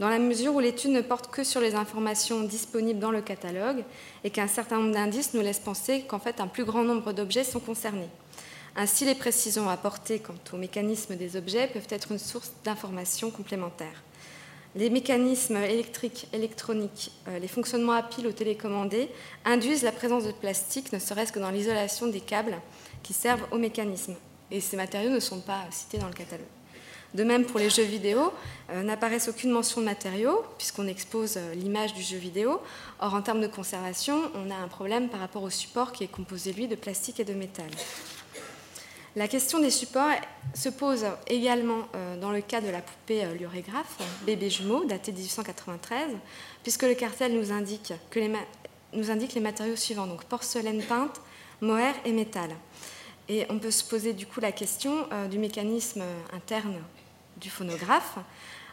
dans 0.00 0.08
la 0.08 0.18
mesure 0.18 0.54
où 0.54 0.60
l'étude 0.60 0.92
ne 0.92 1.00
porte 1.00 1.30
que 1.30 1.44
sur 1.44 1.60
les 1.60 1.74
informations 1.74 2.42
disponibles 2.42 3.00
dans 3.00 3.10
le 3.10 3.20
catalogue 3.20 3.84
et 4.24 4.30
qu'un 4.30 4.46
certain 4.46 4.78
nombre 4.78 4.94
d'indices 4.94 5.34
nous 5.34 5.40
laissent 5.40 5.58
penser 5.58 6.02
qu'en 6.02 6.18
fait 6.18 6.40
un 6.40 6.46
plus 6.46 6.64
grand 6.64 6.84
nombre 6.84 7.12
d'objets 7.12 7.44
sont 7.44 7.60
concernés. 7.60 8.08
Ainsi, 8.76 9.04
les 9.04 9.16
précisions 9.16 9.68
apportées 9.68 10.20
quant 10.20 10.34
au 10.52 10.56
mécanisme 10.56 11.16
des 11.16 11.36
objets 11.36 11.66
peuvent 11.66 11.88
être 11.90 12.12
une 12.12 12.18
source 12.18 12.52
d'informations 12.64 13.30
complémentaires. 13.30 14.04
Les 14.76 14.90
mécanismes 14.90 15.56
électriques, 15.56 16.28
électroniques, 16.32 17.10
euh, 17.26 17.38
les 17.40 17.48
fonctionnements 17.48 17.94
à 17.94 18.02
pile 18.02 18.28
ou 18.28 18.32
télécommandés 18.32 19.08
induisent 19.44 19.82
la 19.82 19.92
présence 19.92 20.24
de 20.24 20.32
plastique, 20.32 20.92
ne 20.92 20.98
serait-ce 20.98 21.32
que 21.32 21.40
dans 21.40 21.50
l'isolation 21.50 22.06
des 22.06 22.20
câbles 22.20 22.60
qui 23.02 23.14
servent 23.14 23.46
au 23.50 23.58
mécanisme. 23.58 24.14
Et 24.50 24.60
ces 24.60 24.76
matériaux 24.76 25.10
ne 25.10 25.20
sont 25.20 25.40
pas 25.40 25.64
cités 25.70 25.98
dans 25.98 26.06
le 26.06 26.14
catalogue. 26.14 26.57
De 27.14 27.24
même, 27.24 27.46
pour 27.46 27.58
les 27.58 27.70
jeux 27.70 27.84
vidéo, 27.84 28.32
euh, 28.70 28.82
n'apparaissent 28.82 29.28
aucune 29.28 29.50
mention 29.50 29.80
de 29.80 29.86
matériaux, 29.86 30.44
puisqu'on 30.58 30.86
expose 30.86 31.36
euh, 31.38 31.54
l'image 31.54 31.94
du 31.94 32.02
jeu 32.02 32.18
vidéo. 32.18 32.60
Or, 33.00 33.14
en 33.14 33.22
termes 33.22 33.40
de 33.40 33.46
conservation, 33.46 34.20
on 34.34 34.50
a 34.50 34.54
un 34.54 34.68
problème 34.68 35.08
par 35.08 35.20
rapport 35.20 35.42
au 35.42 35.50
support 35.50 35.92
qui 35.92 36.04
est 36.04 36.08
composé, 36.08 36.52
lui, 36.52 36.68
de 36.68 36.74
plastique 36.74 37.18
et 37.18 37.24
de 37.24 37.32
métal. 37.32 37.70
La 39.16 39.26
question 39.26 39.58
des 39.58 39.70
supports 39.70 40.10
se 40.54 40.68
pose 40.68 41.06
également 41.26 41.88
euh, 41.94 42.20
dans 42.20 42.30
le 42.30 42.42
cas 42.42 42.60
de 42.60 42.68
la 42.68 42.82
poupée 42.82 43.24
lurégraphe, 43.38 43.98
bébé 44.26 44.50
jumeau, 44.50 44.84
datée 44.84 45.12
de 45.12 45.16
1893, 45.16 46.10
puisque 46.62 46.82
le 46.82 46.94
cartel 46.94 47.32
nous 47.32 47.52
indique, 47.52 47.94
que 48.10 48.20
les, 48.20 48.30
nous 48.92 49.10
indique 49.10 49.32
les 49.32 49.40
matériaux 49.40 49.76
suivants, 49.76 50.06
donc 50.06 50.24
porcelaine 50.24 50.82
peinte, 50.82 51.22
mohair 51.62 51.94
et 52.04 52.12
métal. 52.12 52.50
Et 53.28 53.46
on 53.50 53.58
peut 53.58 53.70
se 53.70 53.84
poser 53.84 54.14
du 54.14 54.26
coup 54.26 54.40
la 54.40 54.52
question 54.52 55.06
euh, 55.12 55.28
du 55.28 55.38
mécanisme 55.38 56.02
interne 56.32 56.76
du 57.36 57.50
phonographe, 57.50 58.18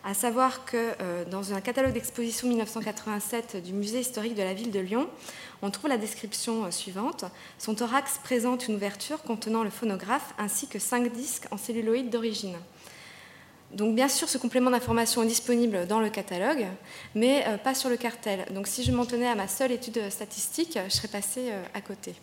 à 0.05 0.13
savoir 0.13 0.65
que 0.65 0.93
euh, 1.01 1.25
dans 1.25 1.53
un 1.53 1.61
catalogue 1.61 1.93
d'exposition 1.93 2.47
1987 2.47 3.63
du 3.63 3.73
musée 3.73 4.01
historique 4.01 4.35
de 4.35 4.43
la 4.43 4.53
ville 4.53 4.69
de 4.69 4.79
Lyon, 4.79 5.09
on 5.63 5.71
trouve 5.71 5.89
la 5.89 5.97
description 5.97 6.65
euh, 6.65 6.71
suivante. 6.71 7.25
Son 7.57 7.73
thorax 7.73 8.19
présente 8.23 8.67
une 8.67 8.75
ouverture 8.75 9.23
contenant 9.23 9.63
le 9.63 9.71
phonographe 9.71 10.35
ainsi 10.37 10.67
que 10.67 10.77
cinq 10.77 11.11
disques 11.11 11.47
en 11.49 11.57
celluloïde 11.57 12.11
d'origine. 12.11 12.55
Donc 13.71 13.95
bien 13.95 14.07
sûr, 14.07 14.29
ce 14.29 14.37
complément 14.37 14.69
d'information 14.69 15.23
est 15.23 15.27
disponible 15.27 15.87
dans 15.87 15.99
le 15.99 16.09
catalogue, 16.09 16.67
mais 17.15 17.43
euh, 17.47 17.57
pas 17.57 17.73
sur 17.73 17.89
le 17.89 17.97
cartel. 17.97 18.45
Donc 18.51 18.67
si 18.67 18.83
je 18.83 18.91
m'en 18.91 19.07
tenais 19.07 19.27
à 19.27 19.33
ma 19.33 19.47
seule 19.47 19.71
étude 19.71 20.11
statistique, 20.11 20.77
je 20.87 20.93
serais 20.93 21.07
passée 21.07 21.51
à 21.73 21.81
côté. 21.81 22.13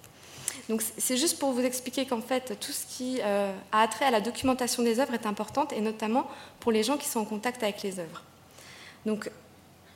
Donc 0.68 0.82
c'est 0.98 1.16
juste 1.16 1.38
pour 1.38 1.52
vous 1.52 1.62
expliquer 1.62 2.06
qu'en 2.06 2.20
fait, 2.20 2.58
tout 2.60 2.72
ce 2.72 2.86
qui 2.86 3.18
euh, 3.22 3.52
a 3.72 3.82
attrait 3.82 4.04
à 4.04 4.10
la 4.10 4.20
documentation 4.20 4.82
des 4.82 5.00
œuvres 5.00 5.14
est 5.14 5.26
importante, 5.26 5.72
et 5.72 5.80
notamment 5.80 6.28
pour 6.60 6.72
les 6.72 6.82
gens 6.82 6.96
qui 6.96 7.08
sont 7.08 7.20
en 7.20 7.24
contact 7.24 7.62
avec 7.62 7.82
les 7.82 7.98
œuvres. 7.98 8.22
Donc 9.04 9.30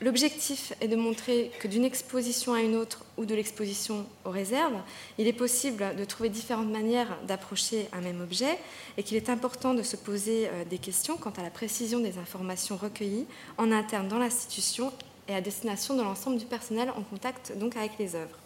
l'objectif 0.00 0.73
est 0.80 0.88
de 0.88 0.96
montrer 0.96 1.52
que 1.61 1.68
d'une 1.68 1.85
exposition 1.85 2.52
à 2.52 2.61
une 2.61 2.75
autre 2.75 3.04
ou 3.16 3.25
de 3.25 3.35
l'exposition 3.35 4.04
aux 4.25 4.30
réserves, 4.30 4.78
il 5.18 5.28
est 5.28 5.32
possible 5.32 5.94
de 5.96 6.04
trouver 6.04 6.28
différentes 6.28 6.70
manières 6.70 7.16
d'approcher 7.26 7.88
un 7.92 8.00
même 8.00 8.20
objet, 8.20 8.58
et 8.99 9.02
qu'il 9.04 9.16
est 9.16 9.30
important 9.30 9.73
de 9.73 9.82
se 9.82 9.96
poser 9.96 10.49
euh, 10.49 10.64
des 10.64 10.78
questions 10.78 11.16
quant 11.16 11.32
à 11.38 11.42
la 11.42 11.50
précision 11.50 12.00
des 12.00 12.18
informations 12.18 12.76
recueillies 12.76 13.26
en 13.56 13.70
interne 13.70 14.08
dans 14.08 14.18
l'institution 14.18 14.92
et 15.28 15.35
à 15.35 15.40
destination 15.40 15.96
de 15.96 16.02
l'ensemble 16.02 16.38
du 16.38 16.44
personnel 16.44 16.90
en 16.90 17.02
contact 17.02 17.56
donc 17.56 17.76
avec 17.76 17.92
les 17.99 18.14
œuvres. 18.14 18.37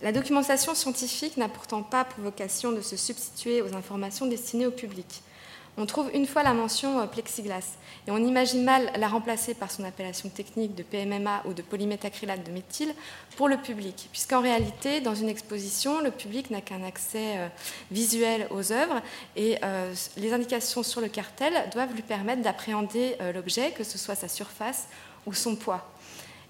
La 0.00 0.12
documentation 0.12 0.76
scientifique 0.76 1.36
n'a 1.36 1.48
pourtant 1.48 1.82
pas 1.82 2.04
pour 2.04 2.22
vocation 2.22 2.70
de 2.70 2.80
se 2.80 2.96
substituer 2.96 3.62
aux 3.62 3.74
informations 3.74 4.26
destinées 4.26 4.66
au 4.66 4.70
public. 4.70 5.22
On 5.76 5.86
trouve 5.86 6.10
une 6.12 6.26
fois 6.26 6.44
la 6.44 6.54
mention 6.54 7.00
euh, 7.00 7.06
plexiglas 7.06 7.76
et 8.06 8.10
on 8.10 8.18
imagine 8.18 8.64
mal 8.64 8.90
la 8.96 9.08
remplacer 9.08 9.54
par 9.54 9.70
son 9.70 9.84
appellation 9.84 10.28
technique 10.28 10.74
de 10.74 10.82
PMMA 10.84 11.42
ou 11.46 11.52
de 11.52 11.62
polyméthacrylate 11.62 12.44
de 12.44 12.50
méthyle 12.52 12.92
pour 13.36 13.48
le 13.48 13.56
public, 13.56 14.08
puisqu'en 14.10 14.40
réalité, 14.40 15.00
dans 15.00 15.14
une 15.14 15.28
exposition, 15.28 16.00
le 16.00 16.10
public 16.12 16.50
n'a 16.50 16.60
qu'un 16.60 16.84
accès 16.84 17.36
euh, 17.36 17.48
visuel 17.90 18.46
aux 18.50 18.72
œuvres 18.72 19.00
et 19.36 19.58
euh, 19.64 19.94
les 20.16 20.32
indications 20.32 20.84
sur 20.84 21.00
le 21.00 21.08
cartel 21.08 21.52
doivent 21.72 21.94
lui 21.94 22.02
permettre 22.02 22.42
d'appréhender 22.42 23.16
l'objet, 23.34 23.72
que 23.72 23.84
ce 23.84 23.98
soit 23.98 24.16
sa 24.16 24.28
surface 24.28 24.86
ou 25.26 25.34
son 25.34 25.56
poids. 25.56 25.88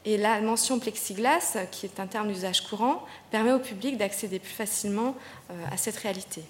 Et 0.09 0.17
la 0.17 0.41
mention 0.41 0.79
plexiglas, 0.79 1.59
qui 1.71 1.85
est 1.85 2.01
un 2.01 2.07
terme 2.07 2.29
d'usage 2.29 2.63
courant, 2.63 3.05
permet 3.31 3.53
au 3.53 3.59
public 3.59 3.99
d'accéder 3.99 4.39
plus 4.39 4.55
facilement 4.55 5.15
euh, 5.51 5.65
à 5.71 5.77
cette 5.77 5.97
réalité. 5.97 6.43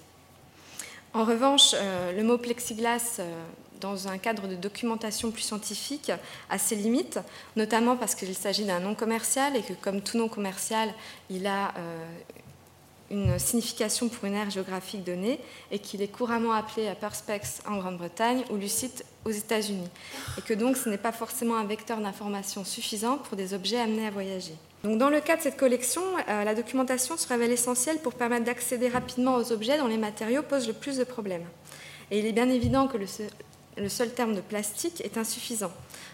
En 1.12 1.24
revanche, 1.24 1.72
euh, 1.74 2.12
le 2.12 2.22
mot 2.22 2.38
plexiglas, 2.38 3.16
euh, 3.18 3.44
dans 3.80 4.06
un 4.06 4.16
cadre 4.16 4.46
de 4.46 4.54
documentation 4.54 5.32
plus 5.32 5.42
scientifique, 5.42 6.12
a 6.50 6.56
ses 6.56 6.76
limites, 6.76 7.18
notamment 7.56 7.96
parce 7.96 8.14
qu'il 8.14 8.32
s'agit 8.36 8.64
d'un 8.64 8.78
nom 8.78 8.94
commercial 8.94 9.56
et 9.56 9.62
que, 9.62 9.72
comme 9.72 10.02
tout 10.02 10.18
nom 10.18 10.28
commercial, 10.28 10.94
il 11.28 11.44
a 11.48 11.74
une 13.10 13.38
signification 13.38 14.08
pour 14.08 14.24
une 14.24 14.34
aire 14.34 14.50
géographique 14.50 15.04
donnée 15.04 15.40
et 15.70 15.78
qu'il 15.78 16.02
est 16.02 16.08
couramment 16.08 16.52
appelé 16.52 16.92
Perspex 17.00 17.60
en 17.66 17.78
Grande-Bretagne 17.78 18.44
ou 18.50 18.56
Lucite 18.56 19.04
aux 19.24 19.30
États-Unis. 19.30 19.88
Et 20.36 20.42
que 20.42 20.54
donc 20.54 20.76
ce 20.76 20.88
n'est 20.88 20.98
pas 20.98 21.12
forcément 21.12 21.56
un 21.56 21.64
vecteur 21.64 21.98
d'information 21.98 22.64
suffisant 22.64 23.18
pour 23.18 23.36
des 23.36 23.54
objets 23.54 23.78
amenés 23.78 24.06
à 24.06 24.10
voyager. 24.10 24.54
Donc 24.84 24.98
dans 24.98 25.10
le 25.10 25.20
cas 25.20 25.36
de 25.36 25.42
cette 25.42 25.56
collection, 25.56 26.02
euh, 26.28 26.44
la 26.44 26.54
documentation 26.54 27.16
se 27.16 27.26
révèle 27.26 27.50
essentielle 27.50 27.98
pour 27.98 28.14
permettre 28.14 28.44
d'accéder 28.44 28.88
rapidement 28.88 29.36
aux 29.36 29.52
objets 29.52 29.78
dont 29.78 29.88
les 29.88 29.98
matériaux 29.98 30.42
posent 30.42 30.68
le 30.68 30.72
plus 30.72 30.98
de 30.98 31.04
problèmes. 31.04 31.46
Et 32.10 32.20
il 32.20 32.26
est 32.26 32.32
bien 32.32 32.48
évident 32.48 32.86
que 32.86 32.96
le 32.96 33.88
seul 33.88 34.14
terme 34.14 34.34
de 34.34 34.40
plastique 34.40 35.00
est 35.00 35.18
insuffisant, 35.18 35.72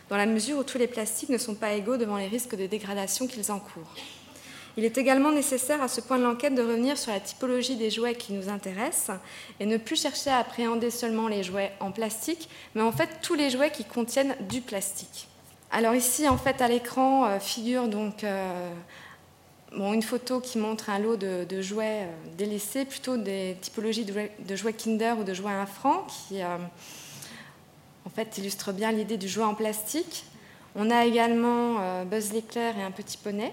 dans 0.08 0.16
la 0.16 0.26
mesure 0.26 0.58
où 0.58 0.64
tous 0.64 0.78
les 0.78 0.86
plastiques 0.86 1.28
ne 1.28 1.38
sont 1.38 1.54
pas 1.54 1.74
égaux 1.74 1.96
devant 1.98 2.16
les 2.16 2.26
risques 2.26 2.56
de 2.56 2.66
dégradation 2.66 3.26
qu'ils 3.26 3.52
encourent. 3.52 3.94
Il 4.76 4.85
est 4.85 4.99
également 4.99 5.31
nécessaire 5.31 5.81
à 5.83 5.88
ce 5.88 6.00
point 6.00 6.19
de 6.19 6.25
l'enquête 6.25 6.54
de 6.54 6.62
revenir 6.62 6.99
sur 6.99 7.12
la 7.12 7.21
typologie 7.21 7.76
des 7.76 7.90
jouets 7.90 8.16
qui 8.16 8.33
nous 8.33 8.49
intéressent 8.49 9.16
et 9.61 9.66
ne 9.66 9.76
plus 9.76 10.00
chercher 10.00 10.31
à 10.31 10.38
appréhender 10.38 10.90
seulement 10.90 11.28
les 11.28 11.45
jouets 11.45 11.73
en 11.78 11.93
plastique, 11.93 12.49
mais 12.75 12.83
en 12.83 12.90
fait 12.90 13.09
tous 13.23 13.35
les 13.35 13.50
jouets 13.50 13.71
qui 13.71 13.85
contiennent 13.85 14.35
du 14.49 14.61
plastique. 14.61 15.28
Alors 15.71 15.95
ici, 15.95 16.28
en 16.28 16.37
fait, 16.37 16.61
à 16.61 16.69
l'écran 16.69 17.25
euh, 17.25 17.38
figure 17.38 17.88
donc 17.88 18.25
euh, 18.25 18.71
une 19.73 20.02
photo 20.02 20.40
qui 20.40 20.59
montre 20.59 20.90
un 20.90 20.99
lot 20.99 21.16
de, 21.16 21.62
jouets 21.62 22.02
euh, 22.02 22.12
délaissés, 22.37 22.85
plutôt 22.85 23.16
des 23.16 23.57
typologies 23.61 24.04
de 24.04 24.57
jouets, 24.57 24.73
Kinder 24.73 25.14
ou 25.21 25.25
de 25.25 25.35
jouets 25.35 25.52
1 25.52 25.66
franc, 25.66 26.07
qui 26.09 26.43
en 26.45 28.11
fait 28.11 28.38
illustrent 28.38 28.73
bien 28.73 28.90
l'idée 28.90 29.16
du 29.16 29.28
jouet 29.28 29.45
en 29.45 29.54
plastique. 29.54 30.25
On 30.76 30.90
a 30.90 31.04
également 31.04 32.04
Buzz 32.04 32.33
l'éclair 32.33 32.76
et 32.78 32.83
un 32.83 32.90
petit 32.90 33.16
poney 33.16 33.52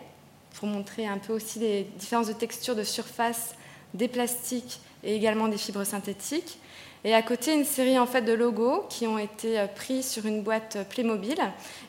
pour 0.53 0.67
montrer 0.67 1.08
un 1.08 1.17
peu 1.17 1.34
aussi 1.34 1.60
les 1.60 1.84
différences 1.98 2.27
de 2.27 2.34
texture 2.34 2.75
de 2.75 2.84
surface 2.84 3.55
des 3.93 4.08
plastiques 4.08 4.79
et 5.03 5.15
également 5.15 5.48
des 5.48 5.58
fibres 5.58 5.84
synthétiques. 5.84 6.60
Et 7.03 7.15
à 7.15 7.24
côté, 7.24 7.55
une 7.55 7.65
série 7.65 7.98
en 7.98 8.05
fait 8.05 8.22
de 8.22 8.34
logos 8.34 8.86
qui 8.88 9.08
ont 9.08 9.17
été 9.17 9.60
euh, 9.60 9.65
pris 9.65 10.03
sur 10.03 10.27
une 10.27 10.43
boîte 10.43 10.77
Playmobil 10.89 11.39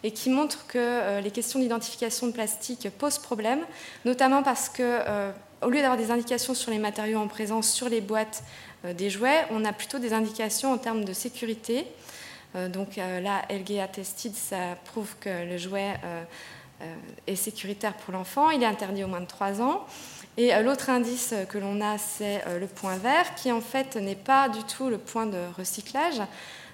et 0.02 0.11
qui 0.11 0.31
montrent 0.31 0.66
que 0.66 0.78
euh, 0.78 1.21
les 1.21 1.31
questions 1.31 1.59
d'identification 1.59 2.28
de 2.28 2.33
plastique 2.33 2.88
posent 2.99 3.19
problème, 3.19 3.61
notamment 4.07 4.42
parce 4.42 4.71
que 4.71 4.83
euh, 4.83 5.31
au 5.61 5.69
lieu 5.69 5.81
d'avoir 5.81 5.99
des 5.99 6.11
indications 6.11 6.54
sur 6.54 6.71
les 6.71 6.78
matériaux 6.78 7.19
en 7.19 7.28
présence 7.28 7.71
sur 7.71 7.88
les 7.88 8.00
boîtes 8.00 8.42
des 8.97 9.11
jouets, 9.11 9.47
on 9.50 9.64
a 9.64 9.73
plutôt 9.73 10.00
des 10.00 10.12
indications 10.12 10.73
en 10.73 10.78
termes 10.78 11.04
de 11.04 11.12
sécurité. 11.12 11.87
donc 12.71 12.97
là, 12.97 13.42
LGA 13.49 13.87
Tested, 13.87 14.35
ça 14.35 14.76
prouve 14.87 15.14
que 15.21 15.28
le 15.28 15.57
jouet 15.59 15.95
euh, 16.83 16.95
est 17.27 17.37
sécuritaire 17.37 17.95
pour 17.95 18.12
l'enfant. 18.12 18.51
Il 18.51 18.62
est 18.62 18.67
interdit 18.67 19.05
au 19.05 19.09
moins 19.09 19.21
de 19.21 19.27
3 19.27 19.61
ans. 19.61 19.87
Et 20.37 20.55
euh, 20.55 20.62
l'autre 20.62 20.91
indice 20.91 21.35
que 21.49 21.59
l'on 21.59 21.81
a, 21.81 21.99
c'est 21.99 22.43
euh, 22.47 22.59
le 22.59 22.67
point 22.67 22.97
vert, 22.97 23.35
qui 23.35 23.53
en 23.53 23.61
fait 23.61 23.97
n'est 23.97 24.17
pas 24.17 24.49
du 24.49 24.62
tout 24.65 24.89
le 24.89 24.99
point 24.99 25.27
de 25.27 25.39
recyclage. 25.57 26.21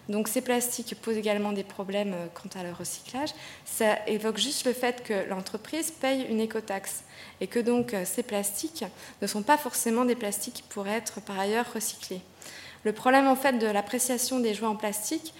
Donc 0.09 0.29
ces 0.29 0.41
plastiques 0.41 0.95
posent 1.03 1.19
également 1.19 1.53
des 1.53 1.65
problèmes 1.65 2.15
quant 2.33 2.59
à 2.59 2.63
leur 2.63 2.79
recyclage. 2.79 3.31
Ça 3.67 3.99
évoque 4.07 4.39
juste 4.39 4.67
le 4.67 4.73
fait 4.73 5.03
que 5.03 5.29
l'entreprise 5.29 5.91
paye 5.91 6.23
une 6.31 6.41
écotaxe 6.41 7.05
et 7.43 7.47
que 7.47 7.59
donc 7.59 7.95
ces 8.07 8.23
plastiques 8.23 8.87
ne 9.21 9.27
sont 9.27 9.43
pas 9.43 9.59
forcément 9.59 10.07
des 10.07 10.15
plastiques 10.15 10.55
qui 10.55 10.63
pourraient 10.63 10.93
être 10.97 11.21
par 11.21 11.39
ailleurs 11.39 11.71
recyclés. 11.75 12.23
Le 12.85 12.93
problème 12.93 13.27
en 13.27 13.37
fait 13.37 13.59
de 13.59 13.67
l'appréciation 13.67 14.41
des 14.41 14.55
jouets 14.55 14.69
en 14.69 14.77
plastique 14.77 15.35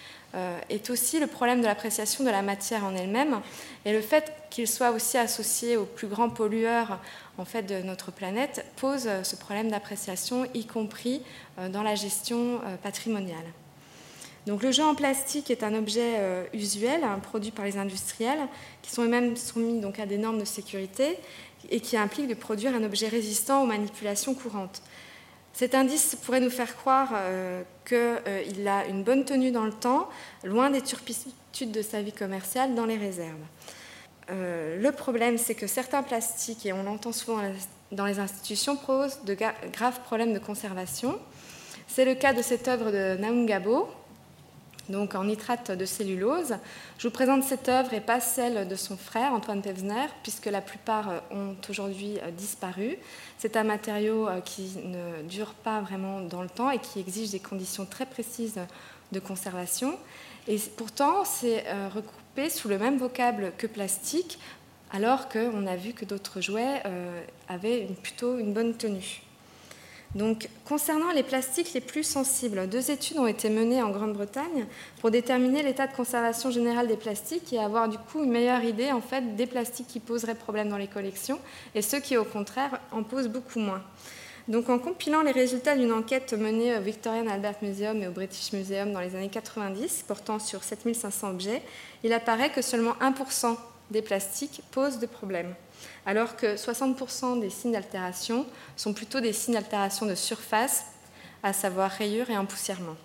est 0.69 0.89
aussi 0.89 1.19
le 1.19 1.27
problème 1.27 1.61
de 1.61 1.65
l'appréciation 1.65 2.23
de 2.23 2.29
la 2.29 2.41
matière 2.41 2.85
en 2.85 2.95
elle-même 2.95 3.41
et 3.85 3.91
le 3.91 4.01
fait 4.01 4.31
qu'il 4.49 4.67
soit 4.67 4.91
aussi 4.91 5.17
associé 5.17 5.77
aux 5.77 5.85
plus 5.85 6.07
grands 6.07 6.29
pollueurs 6.29 6.99
en 7.39 7.45
fait, 7.45 7.63
de 7.63 7.81
notre 7.81 8.11
planète 8.11 8.65
pose 8.75 9.07
euh, 9.07 9.23
ce 9.23 9.35
problème 9.37 9.71
d'appréciation, 9.71 10.45
y 10.53 10.65
compris 10.65 11.21
euh, 11.57 11.69
dans 11.69 11.83
la 11.83 11.95
gestion 11.95 12.59
patrimoniale. 12.83 13.45
Donc, 14.45 14.63
le 14.63 14.71
jeu 14.71 14.83
en 14.83 14.95
plastique 14.95 15.51
est 15.51 15.63
un 15.63 15.75
objet 15.75 16.47
usuel 16.53 17.03
hein, 17.03 17.19
produit 17.21 17.51
par 17.51 17.65
les 17.65 17.77
industriels 17.77 18.39
qui 18.81 18.89
sont 18.89 19.03
eux-mêmes 19.03 19.35
soumis 19.35 19.79
donc, 19.79 19.99
à 19.99 20.05
des 20.05 20.17
normes 20.17 20.39
de 20.39 20.45
sécurité 20.45 21.17
et 21.69 21.81
qui 21.81 21.97
impliquent 21.97 22.29
de 22.29 22.33
produire 22.33 22.73
un 22.73 22.83
objet 22.83 23.09
résistant 23.09 23.61
aux 23.61 23.67
manipulations 23.67 24.33
courantes. 24.33 24.81
Cet 25.53 25.75
indice 25.75 26.15
pourrait 26.15 26.39
nous 26.39 26.49
faire 26.49 26.75
croire 26.75 27.09
euh, 27.13 27.63
qu'il 27.85 27.97
euh, 27.97 28.67
a 28.67 28.85
une 28.85 29.03
bonne 29.03 29.25
tenue 29.25 29.51
dans 29.51 29.65
le 29.65 29.73
temps, 29.73 30.07
loin 30.43 30.69
des 30.69 30.81
turpitudes 30.81 31.71
de 31.71 31.81
sa 31.81 32.01
vie 32.01 32.13
commerciale 32.13 32.75
dans 32.75 32.85
les 32.85 32.97
réserves. 32.97 33.35
Euh, 34.29 34.79
le 34.79 34.91
problème, 34.91 35.37
c'est 35.37 35.55
que 35.55 35.67
certains 35.67 36.03
plastiques, 36.03 36.65
et 36.65 36.73
on 36.73 36.83
l'entend 36.83 37.11
souvent 37.11 37.41
dans 37.91 38.05
les 38.05 38.19
institutions, 38.19 38.75
posent 38.77 39.23
de 39.25 39.35
graves 39.73 39.99
problèmes 40.01 40.33
de 40.33 40.39
conservation. 40.39 41.19
C'est 41.87 42.05
le 42.05 42.13
cas 42.13 42.33
de 42.33 42.41
cette 42.41 42.67
œuvre 42.67 42.91
de 42.91 43.17
Naungabo, 43.17 43.89
donc 44.89 45.15
en 45.15 45.23
nitrate 45.23 45.71
de 45.71 45.85
cellulose. 45.85 46.55
Je 46.97 47.07
vous 47.07 47.13
présente 47.13 47.43
cette 47.43 47.69
œuvre 47.69 47.93
et 47.93 48.01
pas 48.01 48.19
celle 48.19 48.67
de 48.67 48.75
son 48.75 48.97
frère, 48.97 49.33
Antoine 49.33 49.61
Pevsner, 49.61 50.07
puisque 50.23 50.47
la 50.47 50.61
plupart 50.61 51.09
euh, 51.09 51.19
ont 51.31 51.55
aujourd'hui 51.69 52.17
euh, 52.19 52.31
disparu. 52.31 52.97
C'est 53.37 53.55
un 53.55 53.63
matériau 53.63 54.27
euh, 54.27 54.41
qui 54.41 54.77
ne 54.83 55.21
dure 55.27 55.53
pas 55.53 55.81
vraiment 55.81 56.21
dans 56.21 56.41
le 56.41 56.49
temps 56.49 56.71
et 56.71 56.79
qui 56.79 56.99
exige 56.99 57.31
des 57.31 57.39
conditions 57.39 57.85
très 57.85 58.05
précises 58.05 58.59
de 59.11 59.19
conservation. 59.19 59.97
Et 60.47 60.57
pourtant, 60.77 61.25
c'est 61.25 61.65
recoupé 61.93 62.49
sous 62.49 62.69
le 62.69 62.79
même 62.79 62.97
vocable 62.97 63.51
que 63.57 63.67
plastique, 63.67 64.39
alors 64.91 65.29
qu'on 65.29 65.67
a 65.67 65.75
vu 65.75 65.93
que 65.93 66.05
d'autres 66.05 66.41
jouets 66.41 66.81
avaient 67.47 67.87
plutôt 68.01 68.37
une 68.37 68.53
bonne 68.53 68.75
tenue. 68.75 69.21
Concernant 70.65 71.11
les 71.11 71.21
plastiques 71.21 71.73
les 71.73 71.81
plus 71.81 72.03
sensibles, 72.03 72.67
deux 72.67 72.89
études 72.89 73.19
ont 73.19 73.27
été 73.27 73.47
menées 73.49 73.83
en 73.83 73.91
Grande-Bretagne 73.91 74.65
pour 75.01 75.11
déterminer 75.11 75.61
l'état 75.61 75.85
de 75.85 75.93
conservation 75.93 76.49
générale 76.49 76.87
des 76.87 76.97
plastiques 76.97 77.53
et 77.53 77.59
avoir 77.59 77.87
du 77.87 77.99
coup 77.99 78.23
une 78.23 78.31
meilleure 78.31 78.63
idée 78.63 78.89
des 79.37 79.45
plastiques 79.45 79.87
qui 79.87 79.99
poseraient 79.99 80.33
problème 80.33 80.69
dans 80.69 80.77
les 80.77 80.87
collections 80.87 81.39
et 81.75 81.83
ceux 81.83 81.99
qui 81.99 82.17
au 82.17 82.23
contraire 82.23 82.79
en 82.91 83.03
posent 83.03 83.27
beaucoup 83.27 83.59
moins. 83.59 83.83
En 84.51 84.79
compilant 84.79 85.21
les 85.21 85.31
résultats 85.31 85.77
d'une 85.77 85.93
enquête 85.93 86.33
menée 86.33 86.75
au 86.75 86.81
Victorian 86.81 87.27
Albert 87.27 87.57
Museum 87.61 88.01
et 88.01 88.07
au 88.07 88.11
British 88.11 88.51
Museum 88.51 88.91
dans 88.91 89.01
les 89.01 89.15
années 89.15 89.29
90, 89.29 90.05
portant 90.07 90.39
sur 90.39 90.63
7500 90.63 91.29
objets, 91.29 91.61
il 92.03 92.13
apparaît 92.13 92.49
que 92.49 92.63
seulement 92.63 92.95
1% 92.99 93.55
des 93.91 94.01
plastiques 94.01 94.63
posent 94.71 94.97
de 94.97 95.05
problèmes 95.05 95.53
alors 96.05 96.35
que 96.35 96.55
60% 96.55 97.39
des 97.39 97.49
signes 97.49 97.73
d'altération 97.73 98.45
sont 98.75 98.93
plutôt 98.93 99.19
des 99.19 99.33
signes 99.33 99.55
d'altération 99.55 100.05
de 100.05 100.15
surface, 100.15 100.85
à 101.43 101.53
savoir 101.53 101.91
rayures 101.91 102.29
et 102.29 102.37
empoussièrement. 102.37 102.95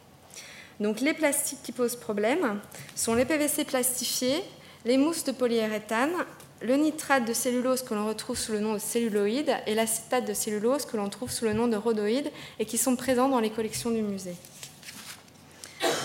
Donc 0.81 1.01
les 1.01 1.15
plastiques 1.15 1.63
qui 1.63 1.73
posent 1.73 1.97
problème 1.97 2.61
sont 2.97 3.15
les 3.15 3.25
PVC 3.25 3.65
plastifiés, 3.65 4.43
les 4.85 4.97
mousses 4.97 5.25
de 5.25 5.33
polyuréthane, 5.33 6.13
le 6.63 6.77
nitrate 6.77 7.27
de 7.27 7.33
cellulose 7.33 7.83
que 7.83 7.95
l'on 7.95 8.07
retrouve 8.07 8.39
sous 8.39 8.53
le 8.53 8.61
nom 8.61 8.73
de 8.73 8.79
celluloïde 8.79 9.55
et 9.67 9.75
l'acétate 9.75 10.25
de 10.25 10.35
cellulose 10.35 10.87
que 10.87 10.97
l'on 10.97 11.09
trouve 11.09 11.31
sous 11.31 11.45
le 11.45 11.53
nom 11.53 11.69
de 11.69 11.77
rhodoïde 11.77 12.31
et 12.59 12.65
qui 12.65 12.79
sont 12.79 12.97
présents 12.97 13.29
dans 13.29 13.41
les 13.41 13.51
collections 13.51 13.91
du 13.91 14.03
musée. 14.03 14.35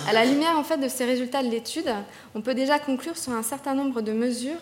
À 0.08 0.14
la 0.14 0.26
lumière 0.26 0.58
en 0.58 0.64
fait 0.64 0.78
de 0.78 0.88
ces 0.88 1.06
résultats 1.06 1.44
de 1.44 1.50
l'étude, 1.50 1.90
on 2.36 2.42
peut 2.42 2.56
déjà 2.56 2.78
conclure 2.78 3.18
sur 3.18 3.32
un 3.32 3.44
certain 3.44 3.74
nombre 3.74 4.02
de 4.02 4.12
mesures 4.12 4.60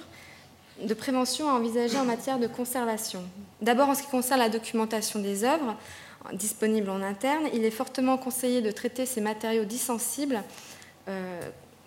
de 0.83 0.93
prévention 0.93 1.49
à 1.49 1.53
envisager 1.53 1.97
en 1.97 2.05
matière 2.05 2.39
de 2.39 2.47
conservation. 2.47 3.23
D'abord, 3.61 3.89
en 3.89 3.95
ce 3.95 4.03
qui 4.03 4.09
concerne 4.09 4.39
la 4.39 4.49
documentation 4.49 5.19
des 5.19 5.43
œuvres 5.43 5.75
disponibles 6.33 6.89
en 6.89 7.01
interne, 7.01 7.47
il 7.53 7.63
est 7.63 7.71
fortement 7.71 8.17
conseillé 8.17 8.61
de 8.61 8.71
traiter 8.71 9.05
ces 9.05 9.21
matériaux 9.21 9.65
dissensibles 9.65 10.43
euh, 11.07 11.41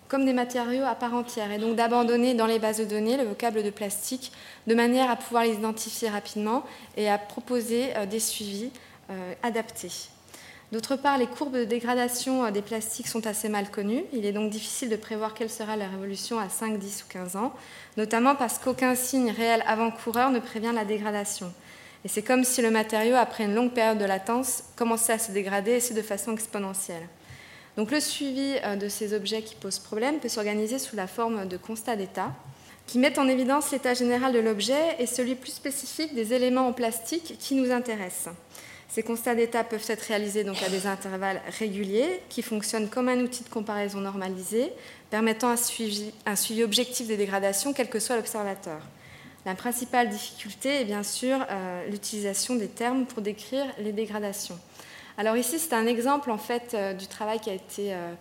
comme 0.07 0.25
des 0.25 0.33
matériaux 0.33 0.83
à 0.83 0.95
part 0.95 1.13
entière 1.13 1.51
et 1.51 1.57
donc 1.57 1.75
d'abandonner 1.75 2.33
dans 2.33 2.45
les 2.45 2.59
bases 2.59 2.79
de 2.79 2.85
données 2.85 3.15
le 3.17 3.23
vocable 3.23 3.63
de 3.63 3.69
plastique 3.69 4.33
de 4.67 4.75
manière 4.75 5.09
à 5.09 5.15
pouvoir 5.15 5.43
les 5.43 5.53
identifier 5.53 6.09
rapidement 6.09 6.63
et 6.97 7.09
à 7.09 7.17
proposer 7.17 7.95
euh, 7.95 8.05
des 8.05 8.19
suivis 8.19 8.71
euh, 9.09 9.33
adaptés. 9.43 10.09
D'autre 10.71 10.95
part, 10.95 11.17
les 11.17 11.27
courbes 11.27 11.57
de 11.57 11.65
dégradation 11.65 12.49
des 12.49 12.61
plastiques 12.61 13.07
sont 13.07 13.27
assez 13.27 13.49
mal 13.49 13.69
connues. 13.69 14.05
Il 14.13 14.25
est 14.25 14.31
donc 14.31 14.49
difficile 14.49 14.89
de 14.89 14.95
prévoir 14.95 15.33
quelle 15.33 15.49
sera 15.49 15.75
leur 15.75 15.91
évolution 15.93 16.39
à 16.39 16.47
5, 16.47 16.79
10 16.79 17.03
ou 17.03 17.11
15 17.11 17.35
ans 17.35 17.53
notamment 17.97 18.35
parce 18.35 18.57
qu'aucun 18.57 18.95
signe 18.95 19.31
réel 19.31 19.63
avant-coureur 19.65 20.31
ne 20.31 20.39
prévient 20.39 20.71
la 20.73 20.85
dégradation. 20.85 21.51
Et 22.03 22.07
c'est 22.07 22.23
comme 22.23 22.43
si 22.43 22.61
le 22.61 22.71
matériau, 22.71 23.15
après 23.15 23.43
une 23.43 23.53
longue 23.53 23.73
période 23.73 23.97
de 23.97 24.05
latence, 24.05 24.63
commençait 24.75 25.13
à 25.13 25.19
se 25.19 25.31
dégrader, 25.31 25.73
et 25.73 25.79
ce 25.79 25.93
de 25.93 26.01
façon 26.01 26.33
exponentielle. 26.33 27.07
Donc 27.77 27.91
le 27.91 27.99
suivi 27.99 28.55
euh, 28.63 28.75
de 28.75 28.89
ces 28.89 29.13
objets 29.13 29.43
qui 29.43 29.55
posent 29.55 29.79
problème 29.79 30.19
peut 30.19 30.29
s'organiser 30.29 30.79
sous 30.79 30.95
la 30.95 31.07
forme 31.07 31.47
de 31.47 31.57
constats 31.57 31.95
d'état, 31.95 32.31
qui 32.87 32.97
mettent 32.97 33.19
en 33.19 33.27
évidence 33.27 33.71
l'état 33.71 33.93
général 33.93 34.33
de 34.33 34.39
l'objet 34.39 34.95
et 34.99 35.05
celui 35.05 35.35
plus 35.35 35.51
spécifique 35.51 36.15
des 36.15 36.33
éléments 36.33 36.67
en 36.67 36.73
plastique 36.73 37.37
qui 37.39 37.55
nous 37.55 37.71
intéressent. 37.71 38.33
Ces 38.91 39.03
constats 39.03 39.35
d'état 39.35 39.63
peuvent 39.63 39.85
être 39.87 40.01
réalisés 40.01 40.43
donc 40.43 40.61
à 40.63 40.67
des 40.67 40.85
intervalles 40.85 41.41
réguliers, 41.57 42.21
qui 42.27 42.41
fonctionnent 42.41 42.89
comme 42.89 43.07
un 43.07 43.21
outil 43.21 43.45
de 43.45 43.47
comparaison 43.47 44.01
normalisé, 44.01 44.73
permettant 45.09 45.47
un 45.47 45.55
suivi, 45.55 46.11
objectif 46.61 47.07
des 47.07 47.15
dégradations, 47.15 47.71
quel 47.71 47.89
que 47.89 48.01
soit 48.01 48.17
l'observateur. 48.17 48.81
La 49.45 49.55
principale 49.55 50.09
difficulté 50.09 50.81
est 50.81 50.83
bien 50.83 51.03
sûr 51.03 51.37
euh, 51.49 51.87
l'utilisation 51.89 52.55
des 52.55 52.67
termes 52.67 53.05
pour 53.05 53.21
décrire 53.21 53.65
les 53.79 53.93
dégradations. 53.93 54.59
Alors 55.17 55.37
ici, 55.37 55.57
c'est 55.57 55.73
un 55.73 55.87
exemple 55.87 56.29
en 56.29 56.37
fait 56.37 56.73
euh, 56.73 56.93
du 56.93 57.07
travail 57.07 57.39
qui 57.39 57.49
a 57.49 57.53
été 57.53 57.93
euh, 57.93 58.13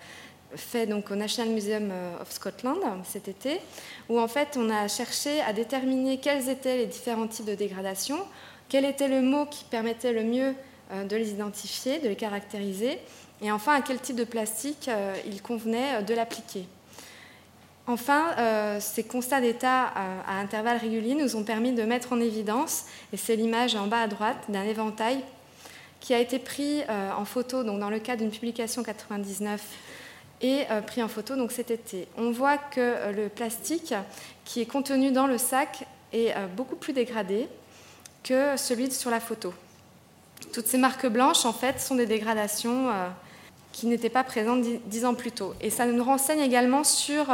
fait 0.55 0.89
au 0.93 1.17
National 1.17 1.53
Museum 1.53 1.93
of 2.21 2.31
Scotland 2.31 2.79
cet 3.05 3.27
été, 3.27 3.61
où 4.09 4.21
en 4.21 4.29
fait 4.29 4.57
on 4.57 4.71
a 4.71 4.87
cherché 4.87 5.41
à 5.41 5.53
déterminer 5.53 6.19
quels 6.19 6.49
étaient 6.49 6.77
les 6.77 6.87
différents 6.87 7.27
types 7.27 7.47
de 7.47 7.57
dégradations, 7.57 8.21
quel 8.71 8.87
était 8.87 9.09
le 9.09 9.21
mot 9.21 9.45
qui 9.45 9.65
permettait 9.65 10.13
le 10.13 10.25
mieux 10.25 10.55
de 10.91 11.17
les 11.17 11.31
identifier, 11.31 11.99
de 11.99 12.09
les 12.09 12.17
caractériser, 12.17 12.99
et 13.43 13.53
enfin 13.53 13.75
à 13.75 13.83
quel 13.83 14.01
type 14.01 14.17
de 14.17 14.25
plastique 14.25 14.89
il 15.27 15.43
convenait 15.43 16.03
de 16.03 16.15
l'appliquer? 16.15 16.65
Enfin, 17.91 18.35
euh, 18.39 18.79
ces 18.81 19.03
constats 19.03 19.41
d'état 19.41 19.87
à, 20.27 20.39
intervalles 20.39 20.77
réguliers 20.77 21.17
nous 21.17 21.35
ont 21.35 21.43
permis 21.43 21.73
de 21.73 21.83
mettre 21.83 22.13
en 22.13 22.21
évidence, 22.21 22.85
et 23.13 23.17
c'est 23.17 23.35
l'image 23.35 23.75
en 23.75 23.89
bas 23.89 24.03
à 24.03 24.07
droite 24.07 24.37
d'un 24.49 24.63
éventail 24.63 25.19
qui 25.99 26.15
a 26.15 26.21
été 26.21 26.39
pris 26.39 26.83
euh, 26.89 27.11
en 27.19 27.25
photo 27.25 27.65
dans 27.65 27.91
le 27.91 27.99
cadre 27.99 28.23
d'une 28.23 28.31
publication 28.31 28.85
99 28.85 29.61
et 30.41 30.63
euh, 30.71 30.81
pris 30.83 31.03
en 31.03 31.09
photo 31.09 31.35
donc 31.35 31.51
cet 31.51 31.73
été. 31.73 32.07
On 32.17 32.31
voit 32.31 32.59
que 32.59 33.11
le 33.13 33.29
plastique 33.29 33.93
qui 34.45 34.61
est 34.61 34.67
contenu 34.67 35.11
dans 35.11 35.27
le 35.27 35.37
sac 35.37 35.85
est 36.13 36.33
beaucoup 36.57 36.77
plus 36.77 36.93
dégradé 36.93 37.49
que 38.23 38.57
celui 38.57 38.91
sur 38.91 39.11
la 39.11 39.21
photo. 39.21 39.53
Toutes 40.53 40.67
ces 40.67 40.79
marques 40.79 41.07
blanches 41.07 41.45
en 41.45 41.53
fait 41.53 41.81
sont 41.81 41.95
des 41.95 42.07
dégradations 42.07 42.89
qui 43.73 43.87
n'étaient 43.87 44.11
pas 44.11 44.25
présentes 44.25 44.65
dix 44.87 45.05
ans 45.05 45.15
plus 45.15 45.33
tôt. 45.33 45.55
Et 45.61 45.71
ça 45.71 45.87
nous 45.87 46.03
renseigne 46.03 46.41
également 46.41 46.83
sur 46.83 47.27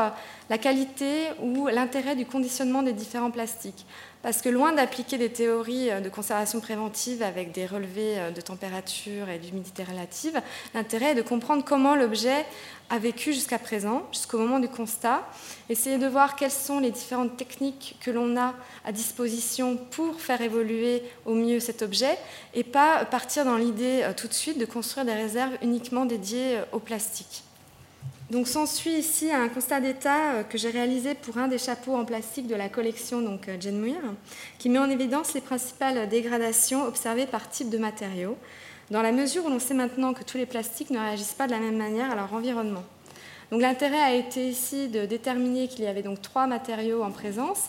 la 0.50 0.59
qualité 0.59 1.28
ou 1.43 1.69
l'intérêt 1.69 2.14
du 2.14 2.26
conditionnement 2.26 2.83
des 2.83 2.93
différents 2.93 3.31
plastiques. 3.31 3.87
Parce 4.23 4.43
que 4.43 4.49
loin 4.49 4.73
d'appliquer 4.73 5.19
des 5.19 5.31
théories 5.31 5.91
euh, 5.91 6.01
de 6.01 6.09
conservation 6.09 6.61
préventive 6.61 7.23
avec 7.23 7.53
des 7.53 7.67
relevés 7.67 8.19
euh, 8.19 8.31
de 8.31 8.41
température 8.41 9.29
et 9.29 9.39
d'humidité 9.39 9.85
relative, 9.85 10.41
l'intérêt 10.75 11.13
est 11.13 11.15
de 11.15 11.23
comprendre 11.23 11.65
comment 11.65 11.95
l'objet 11.95 12.45
a 12.91 12.99
vécu 12.99 13.33
jusqu'à 13.33 13.59
présent, 13.59 14.07
jusqu'au 14.13 14.39
moment 14.39 14.59
du 14.59 14.69
constat, 14.69 15.23
essayer 15.69 15.99
de 15.99 16.07
voir 16.07 16.37
quelles 16.37 16.51
sont 16.51 16.81
les 16.81 16.91
différentes 16.91 17.37
techniques 17.37 17.97
que 18.01 18.11
l'on 18.11 18.37
a 18.37 18.55
à 18.85 18.93
disposition 18.93 19.77
pour 19.77 20.21
faire 20.21 20.41
évoluer 20.41 21.03
au 21.25 21.35
mieux 21.35 21.61
cet 21.61 21.83
objet, 21.83 22.19
et 22.55 22.65
pas 22.65 23.05
partir 23.05 23.45
dans 23.45 23.57
l'idée 23.57 24.03
euh, 24.03 24.13
tout 24.13 24.29
de 24.29 24.35
suite 24.35 24.59
de 24.59 24.67
construire 24.67 25.07
des 25.07 25.15
réserves 25.15 25.57
uniquement 25.63 26.05
dédiées 26.05 26.59
au 26.73 26.79
plastique. 26.79 27.46
Donc 28.30 28.49
s'ensuit 28.49 28.95
ici 28.95 29.30
un 29.30 29.49
constat 29.49 29.80
d'état 29.80 30.33
euh, 30.33 30.42
que 30.42 30.59
j'ai 30.59 30.71
réalisé 30.71 31.14
pour 31.14 31.38
un 31.38 31.47
des 31.47 31.59
chapeaux 31.59 31.95
en 31.95 32.04
plastique 32.04 32.49
de 32.49 32.56
la 32.56 32.68
collection 32.68 33.23
donc 33.23 33.49
euh, 33.49 33.56
Jane 33.61 33.78
Muir, 33.78 34.00
qui 34.59 34.68
met 34.68 34.80
en 34.80 34.90
évidence 34.90 35.33
les 35.35 35.40
principales 35.40 36.09
dégradations 36.09 36.85
observées 36.87 37.26
par 37.26 37.49
type 37.49 37.71
de 37.71 37.78
matériaux, 37.78 38.37
dans 38.90 39.00
la 39.00 39.12
mesure 39.12 39.47
où 39.47 39.49
l'on 39.49 39.61
sait 39.61 39.75
maintenant 39.75 40.12
que 40.12 40.25
tous 40.25 40.38
les 40.38 40.47
plastiques 40.47 40.90
ne 40.90 40.99
réagissent 40.99 41.35
pas 41.35 41.47
de 41.47 41.52
la 41.52 41.61
même 41.61 41.76
manière 41.76 42.11
à 42.11 42.16
leur 42.16 42.35
environnement. 42.35 42.83
Donc 43.52 43.62
l'intérêt 43.62 44.00
a 44.00 44.14
été 44.14 44.49
ici 44.49 44.88
de 44.88 45.06
déterminer 45.06 45.68
qu'il 45.68 45.85
y 45.85 45.87
avait 45.87 46.02
donc 46.02 46.21
trois 46.21 46.49
matériaux 46.49 47.04
en 47.04 47.12
présence 47.12 47.66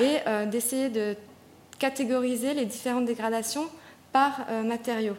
et 0.00 0.26
euh, 0.26 0.46
d'essayer 0.46 0.88
de 0.88 1.16
catégoriser 1.78 2.54
les 2.54 2.64
différentes 2.64 3.04
dégradations 3.04 3.66
par 4.10 4.46
matériaux. 4.64 5.16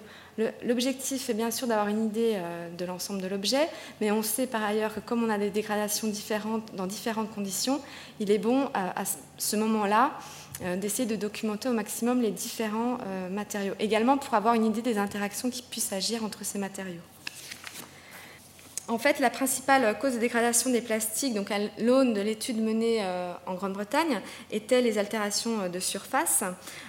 L'objectif 0.63 1.29
est 1.29 1.33
bien 1.33 1.51
sûr 1.51 1.67
d'avoir 1.67 1.87
une 1.87 2.05
idée 2.05 2.33
euh, 2.35 2.69
de 2.75 2.85
l'ensemble 2.85 3.21
de 3.21 3.27
l'objet, 3.27 3.69
mais 4.01 4.11
on 4.11 4.23
sait 4.23 4.47
par 4.47 4.63
ailleurs 4.63 4.93
que 4.93 4.99
comme 4.99 5.23
on 5.23 5.29
a 5.29 5.37
des 5.37 5.49
dégradations 5.49 6.07
différentes 6.07 6.73
dans 6.75 6.87
différentes 6.87 7.31
conditions, 7.33 7.81
il 8.19 8.31
est 8.31 8.37
bon 8.37 8.69
à, 8.73 9.03
ce 9.37 9.55
moment-là 9.55 10.11
euh, 10.63 10.75
d'essayer 10.75 11.07
de 11.07 11.15
documenter 11.15 11.69
au 11.69 11.73
maximum 11.73 12.21
les 12.21 12.31
différents 12.31 12.97
euh, 13.05 13.29
matériaux. 13.29 13.73
Également 13.79 14.17
pour 14.17 14.33
avoir 14.33 14.53
une 14.53 14.65
idée 14.65 14.81
des 14.81 14.97
interactions 14.97 15.49
qui 15.49 15.61
puissent 15.61 15.93
agir 15.93 16.23
entre 16.23 16.43
ces 16.43 16.59
matériaux. 16.59 17.01
En 18.89 18.97
fait, 18.97 19.19
la 19.19 19.29
principale 19.29 19.99
cause 19.99 20.15
de 20.15 20.17
dégradation 20.17 20.71
des 20.71 20.81
plastiques, 20.81 21.35
donc 21.35 21.51
à 21.51 21.59
l'aune 21.77 22.15
de 22.15 22.21
l'étude 22.21 22.59
menée 22.59 22.97
euh, 23.01 23.31
en 23.45 23.53
Grande-Bretagne, 23.53 24.19
était 24.49 24.81
les 24.81 24.97
altérations 24.97 25.61
euh, 25.61 25.69
de 25.69 25.79
surface, 25.79 26.43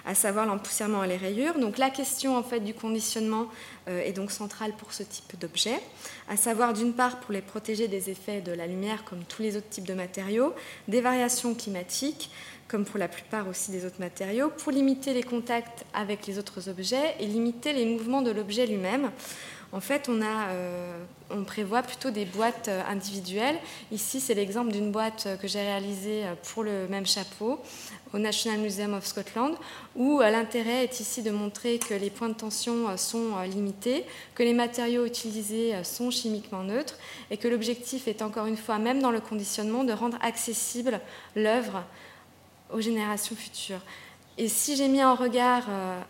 à 0.07 0.15
savoir 0.15 0.47
l'empoussièrement 0.47 1.05
et 1.05 1.09
les 1.09 1.19
rayures. 1.19 1.59
Donc 1.59 1.77
la 1.77 1.91
question 1.91 2.39
en 2.39 2.43
fait 2.43 2.61
du 2.61 2.73
conditionnement 2.73 3.49
euh, 3.89 4.01
est 4.01 4.15
donc 4.15 4.31
centrale 4.31 4.73
pour 4.79 4.95
ce 4.95 5.03
type 5.03 5.39
d'objet, 5.39 5.79
à 6.27 6.39
savoir 6.39 6.73
d'une 6.73 6.95
part 6.95 7.21
pour 7.21 7.35
les 7.35 7.43
protéger 7.43 7.87
des 7.87 8.09
effets 8.09 8.41
de 8.41 8.53
la 8.53 8.67
lumière 8.67 9.05
comme 9.05 9.23
tous 9.25 9.43
les 9.43 9.59
autres 9.59 9.69
types 9.69 9.87
de 9.87 9.93
matériaux, 9.93 10.55
des 10.89 11.03
variations 11.03 11.55
climatiques, 11.55 12.31
comme 12.67 12.87
pour 12.87 12.99
la 12.99 13.09
plupart 13.09 13.47
aussi 13.47 13.73
des 13.73 13.85
autres 13.85 14.01
matériaux, 14.01 14.49
pour 14.49 14.73
limiter 14.73 15.13
les 15.13 15.25
contacts 15.25 15.85
avec 15.93 16.27
les 16.27 16.39
autres 16.39 16.71
objets 16.71 17.17
et 17.21 17.27
limiter 17.27 17.75
les 17.75 17.85
mouvements 17.85 18.23
de 18.23 18.31
l'objet 18.31 18.65
lui-même. 18.67 19.11
En 19.73 19.81
fait, 19.81 20.09
on, 20.09 20.21
euh, 20.21 21.05
on 21.31 21.45
prévoit 21.45 21.83
plutôt 21.83 22.11
des 22.11 22.25
boîtes 22.25 22.67
euh, 22.67 22.83
individuelles. 22.89 23.57
Ici, 23.93 24.21
c'est 24.21 24.35
l'exemple 24.35 24.73
d'une 24.73 24.91
boîte 24.91 25.25
euh, 25.27 25.37
que 25.37 25.47
j'ai 25.47 25.61
réalisée 25.61 26.25
pour 26.53 26.65
le 26.65 26.89
même 26.89 27.07
chapeau 27.07 27.61
au 28.13 28.19
National 28.19 28.59
Museum 28.59 28.95
of 28.95 29.07
Scotland, 29.07 29.55
où 29.95 30.19
l'intérêt 30.19 30.83
est 30.83 30.99
ici 30.99 31.23
de 31.23 31.31
montrer 31.31 31.79
que 31.79 31.95
les 31.95 32.11
points 32.11 32.29
de 32.29 32.35
tension 32.35 32.97
sont 32.97 33.39
limités, 33.43 34.05
que 34.35 34.43
les 34.43 34.53
matériaux 34.53 35.07
utilisés 35.07 35.85
sont 35.85 36.11
chimiquement 36.11 36.65
neutres, 36.65 36.99
et 37.31 37.37
que 37.37 37.47
l'objectif 37.47 38.09
est 38.09 38.23
encore 38.23 38.47
une 38.47 38.57
fois, 38.57 38.79
même 38.79 39.01
dans 39.01 39.13
le 39.13 39.21
conditionnement, 39.21 39.85
de 39.85 39.93
rendre 39.93 40.19
accessible 40.23 41.01
l'œuvre 41.37 41.85
aux 42.73 42.81
générations 42.81 43.37
futures. 43.37 43.81
Et 44.41 44.49
si 44.49 44.75
j'ai 44.75 44.89
mis 44.89 45.05
en 45.05 45.17
regard 45.17 45.65
euh, 45.69 46.01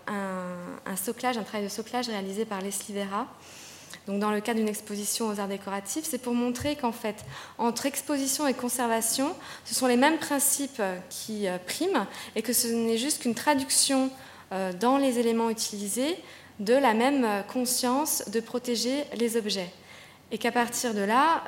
un, 0.87 0.95
soclage, 0.95 1.37
un 1.37 1.43
travail 1.43 1.65
de 1.65 1.69
soclage 1.69 2.07
réalisé 2.07 2.45
par 2.45 2.61
Leslie 2.61 2.95
Vera, 2.95 3.27
donc 4.07 4.21
dans 4.21 4.31
le 4.31 4.41
cadre 4.41 4.61
d'une 4.61 4.69
exposition 4.69 5.27
aux 5.27 5.41
arts 5.41 5.49
décoratifs, 5.49 6.05
c'est 6.05 6.23
pour 6.23 6.33
montrer 6.33 6.77
qu'en 6.77 6.93
fait, 6.93 7.17
entre 7.59 7.87
exposition 7.87 8.47
et 8.47 8.55
conservation, 8.55 9.35
ce 9.65 9.75
sont 9.75 9.89
les 9.89 9.97
mêmes 9.97 10.19
principes 10.19 10.81
qui 11.09 11.49
euh, 11.49 11.59
priment 11.59 12.07
et 12.37 12.43
que 12.43 12.53
ce 12.53 12.69
n'est 12.69 12.99
juste 12.99 13.23
qu'une 13.23 13.35
traduction 13.35 14.13
euh, 14.53 14.73
dans 14.75 14.97
les 14.97 15.19
éléments 15.19 15.51
utilisés 15.51 16.17
de 16.61 16.75
la 16.75 16.95
même 16.95 17.27
conscience 17.53 18.23
de 18.31 18.39
protéger 18.39 19.07
les 19.17 19.37
objets. 19.39 19.73
Et 20.31 20.39
qu'à 20.39 20.53
partir 20.53 20.95
de 20.95 21.01
là, 21.01 21.43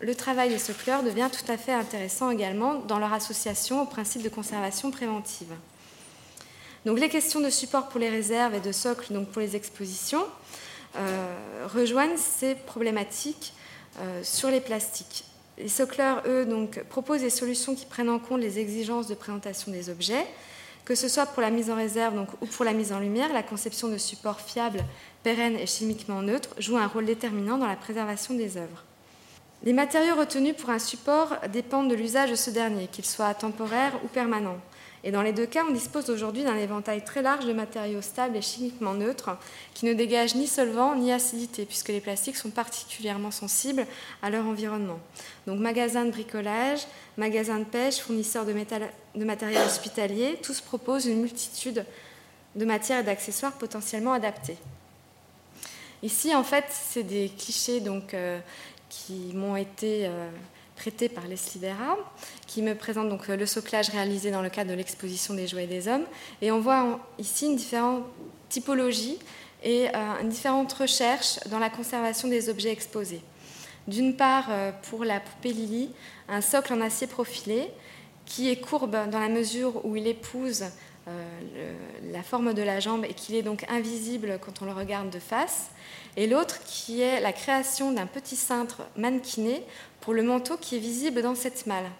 le 0.00 0.14
travail 0.16 0.48
des 0.48 0.58
socleurs 0.58 1.04
devient 1.04 1.28
tout 1.32 1.50
à 1.50 1.56
fait 1.56 1.72
intéressant 1.72 2.30
également 2.30 2.74
dans 2.74 2.98
leur 2.98 3.12
association 3.12 3.80
au 3.80 3.86
principe 3.86 4.22
de 4.22 4.28
conservation 4.28 4.90
préventive. 4.90 5.54
Donc 6.84 6.98
les 6.98 7.08
questions 7.08 7.40
de 7.40 7.50
support 7.50 7.88
pour 7.88 8.00
les 8.00 8.08
réserves 8.08 8.54
et 8.54 8.60
de 8.60 8.72
socle 8.72 9.12
donc 9.12 9.28
pour 9.28 9.40
les 9.40 9.54
expositions 9.54 10.24
euh, 10.96 11.36
rejoignent 11.72 12.16
ces 12.16 12.54
problématiques 12.54 13.54
euh, 14.00 14.22
sur 14.22 14.50
les 14.50 14.60
plastiques. 14.60 15.24
Les 15.58 15.68
socleurs, 15.68 16.22
eux, 16.26 16.44
donc, 16.44 16.82
proposent 16.84 17.20
des 17.20 17.30
solutions 17.30 17.74
qui 17.74 17.86
prennent 17.86 18.08
en 18.08 18.18
compte 18.18 18.40
les 18.40 18.58
exigences 18.58 19.06
de 19.06 19.14
présentation 19.14 19.70
des 19.70 19.90
objets, 19.90 20.26
que 20.84 20.94
ce 20.94 21.08
soit 21.08 21.26
pour 21.26 21.42
la 21.42 21.50
mise 21.50 21.70
en 21.70 21.76
réserve 21.76 22.26
ou 22.40 22.46
pour 22.46 22.64
la 22.64 22.72
mise 22.72 22.92
en 22.92 22.98
lumière, 22.98 23.32
la 23.32 23.42
conception 23.42 23.88
de 23.88 23.98
supports 23.98 24.40
fiables, 24.40 24.84
pérennes 25.22 25.56
et 25.56 25.66
chimiquement 25.66 26.20
neutres 26.22 26.54
joue 26.58 26.76
un 26.76 26.86
rôle 26.86 27.06
déterminant 27.06 27.58
dans 27.58 27.66
la 27.66 27.76
préservation 27.76 28.34
des 28.34 28.56
œuvres. 28.56 28.84
Les 29.62 29.72
matériaux 29.72 30.16
retenus 30.16 30.56
pour 30.56 30.70
un 30.70 30.80
support 30.80 31.36
dépendent 31.52 31.88
de 31.88 31.94
l'usage 31.94 32.30
de 32.30 32.34
ce 32.34 32.50
dernier, 32.50 32.88
qu'il 32.88 33.04
soit 33.04 33.32
temporaire 33.34 33.92
ou 34.04 34.08
permanent. 34.08 34.58
Et 35.04 35.10
dans 35.10 35.22
les 35.22 35.32
deux 35.32 35.46
cas, 35.46 35.64
on 35.68 35.72
dispose 35.72 36.10
aujourd'hui 36.10 36.44
d'un 36.44 36.56
éventail 36.56 37.04
très 37.04 37.22
large 37.22 37.44
de 37.44 37.52
matériaux 37.52 38.02
stables 38.02 38.36
et 38.36 38.42
chimiquement 38.42 38.94
neutres 38.94 39.30
qui 39.74 39.84
ne 39.84 39.94
dégagent 39.94 40.36
ni 40.36 40.46
solvant 40.46 40.94
ni 40.94 41.12
acidité, 41.12 41.64
puisque 41.64 41.88
les 41.88 42.00
plastiques 42.00 42.36
sont 42.36 42.50
particulièrement 42.50 43.32
sensibles 43.32 43.84
à 44.22 44.30
leur 44.30 44.46
environnement. 44.46 45.00
Donc 45.46 45.58
magasins 45.58 46.04
de 46.04 46.10
bricolage, 46.10 46.86
magasins 47.16 47.58
de 47.58 47.64
pêche, 47.64 47.98
fournisseurs 47.98 48.46
de, 48.46 49.24
matériel 49.24 49.62
hospitalier, 49.66 50.38
tous 50.40 50.60
proposent 50.60 51.06
une 51.06 51.20
multitude 51.20 51.84
de 52.54 52.64
matières 52.64 53.00
et 53.00 53.04
d'accessoires 53.04 53.52
potentiellement 53.52 54.12
adaptés. 54.12 54.56
Ici, 56.04 56.34
en 56.34 56.44
fait, 56.44 56.64
c'est 56.68 57.04
des 57.04 57.30
clichés 57.36 57.82
euh, 58.14 58.40
qui 58.88 59.32
m'ont 59.34 59.56
été 59.56 60.06
euh, 60.06 60.28
traité 60.82 61.08
par 61.08 61.28
Leslie 61.28 61.60
Vera, 61.60 61.96
qui 62.48 62.60
me 62.60 62.74
présente 62.74 63.08
donc 63.08 63.28
le 63.28 63.46
soclage 63.46 63.90
réalisé 63.90 64.32
dans 64.32 64.42
le 64.42 64.50
cadre 64.50 64.70
de 64.70 64.74
l'exposition 64.74 65.32
des 65.32 65.46
jouets 65.46 65.68
des 65.68 65.86
hommes. 65.86 66.02
Et 66.40 66.50
on 66.50 66.58
voit 66.58 66.98
ici 67.20 67.46
une 67.46 67.54
différente 67.54 68.02
typologie 68.48 69.20
et 69.62 69.86
euh, 69.86 70.20
une 70.22 70.28
différente 70.28 70.72
recherche 70.72 71.38
dans 71.50 71.60
la 71.60 71.70
conservation 71.70 72.26
des 72.26 72.48
objets 72.48 72.72
exposés. 72.72 73.20
D'une 73.86 74.16
part, 74.16 74.46
euh, 74.50 74.72
pour 74.90 75.04
la 75.04 75.20
poupée 75.20 75.52
Lily, 75.52 75.90
un 76.28 76.40
socle 76.40 76.72
en 76.72 76.80
acier 76.80 77.06
profilé 77.06 77.70
qui 78.26 78.50
est 78.50 78.60
courbe 78.60 79.08
dans 79.08 79.20
la 79.20 79.28
mesure 79.28 79.86
où 79.86 79.94
il 79.94 80.08
épouse 80.08 80.64
euh, 81.08 81.72
la 82.12 82.22
forme 82.22 82.54
de 82.54 82.62
la 82.62 82.78
jambe 82.78 83.04
et 83.04 83.14
qu'il 83.14 83.34
est 83.34 83.42
donc 83.42 83.64
invisible 83.68 84.38
quand 84.40 84.62
on 84.62 84.66
le 84.66 84.72
regarde 84.72 85.10
de 85.10 85.18
face. 85.18 85.70
Et 86.16 86.26
l'autre 86.26 86.62
qui 86.64 87.00
est 87.00 87.20
la 87.20 87.32
création 87.32 87.92
d'un 87.92 88.06
petit 88.06 88.36
cintre 88.36 88.82
mannequiné 88.96 89.64
pour 90.00 90.14
le 90.14 90.22
manteau 90.22 90.56
qui 90.56 90.76
est 90.76 90.80
visible 90.80 91.22
dans 91.22 91.34
cette 91.34 91.66
malle. 91.66 91.90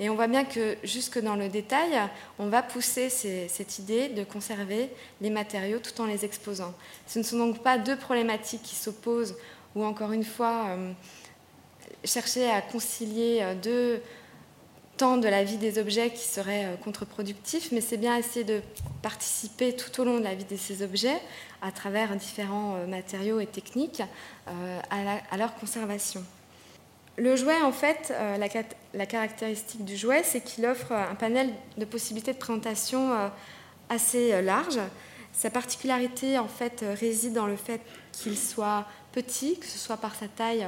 Et 0.00 0.08
on 0.08 0.14
voit 0.14 0.28
bien 0.28 0.44
que 0.44 0.76
jusque 0.82 1.18
dans 1.18 1.36
le 1.36 1.48
détail, 1.48 1.92
on 2.38 2.46
va 2.46 2.62
pousser 2.62 3.10
cette 3.10 3.78
idée 3.78 4.08
de 4.08 4.24
conserver 4.24 4.88
les 5.20 5.28
matériaux 5.28 5.78
tout 5.78 6.00
en 6.00 6.06
les 6.06 6.24
exposant. 6.24 6.72
Ce 7.06 7.18
ne 7.18 7.24
sont 7.24 7.36
donc 7.36 7.62
pas 7.62 7.76
deux 7.76 7.96
problématiques 7.96 8.62
qui 8.62 8.76
s'opposent 8.76 9.36
ou 9.74 9.84
encore 9.84 10.12
une 10.12 10.24
fois 10.24 10.68
euh, 10.70 10.92
chercher 12.04 12.50
à 12.50 12.62
concilier 12.62 13.40
euh, 13.42 13.54
deux 13.54 14.02
de 15.00 15.28
la 15.28 15.44
vie 15.44 15.56
des 15.56 15.78
objets 15.78 16.10
qui 16.10 16.26
seraient 16.26 16.66
euh, 16.66 16.76
contre-productifs, 16.76 17.72
mais 17.72 17.80
c'est 17.80 17.96
bien 17.96 18.16
essayer 18.16 18.44
de 18.44 18.60
participer 19.02 19.74
tout 19.74 20.00
au 20.00 20.04
long 20.04 20.18
de 20.18 20.24
la 20.24 20.34
vie 20.34 20.44
de 20.44 20.56
ces 20.56 20.82
objets 20.82 21.20
à 21.62 21.72
travers 21.72 22.14
différents 22.16 22.86
matériaux 22.86 23.40
et 23.40 23.46
techniques 23.46 24.02
à 24.46 25.36
leur 25.36 25.54
conservation. 25.56 26.24
Le 27.20 27.36
jouet, 27.36 27.60
en 27.60 27.70
fait, 27.70 28.14
euh, 28.16 28.38
la, 28.94 29.06
caractéristique 29.06 29.84
du 29.84 29.94
jouet, 29.94 30.22
c'est 30.24 30.40
qu'il 30.40 30.64
offre 30.64 30.92
un 30.92 31.14
panel 31.14 31.50
de 31.76 31.84
possibilités 31.84 32.32
de 32.32 32.38
présentation 32.38 33.12
euh, 33.12 33.28
assez 33.90 34.32
euh, 34.32 34.40
large. 34.40 34.78
Sa 35.34 35.50
particularité, 35.50 36.38
en 36.38 36.48
fait, 36.48 36.82
réside 36.98 37.34
dans 37.34 37.46
le 37.46 37.56
fait 37.56 37.82
qu'il 38.12 38.38
soit 38.38 38.86
petit, 39.12 39.58
que 39.58 39.66
ce 39.66 39.78
soit 39.78 39.98
par 39.98 40.14
sa 40.14 40.28
taille 40.28 40.66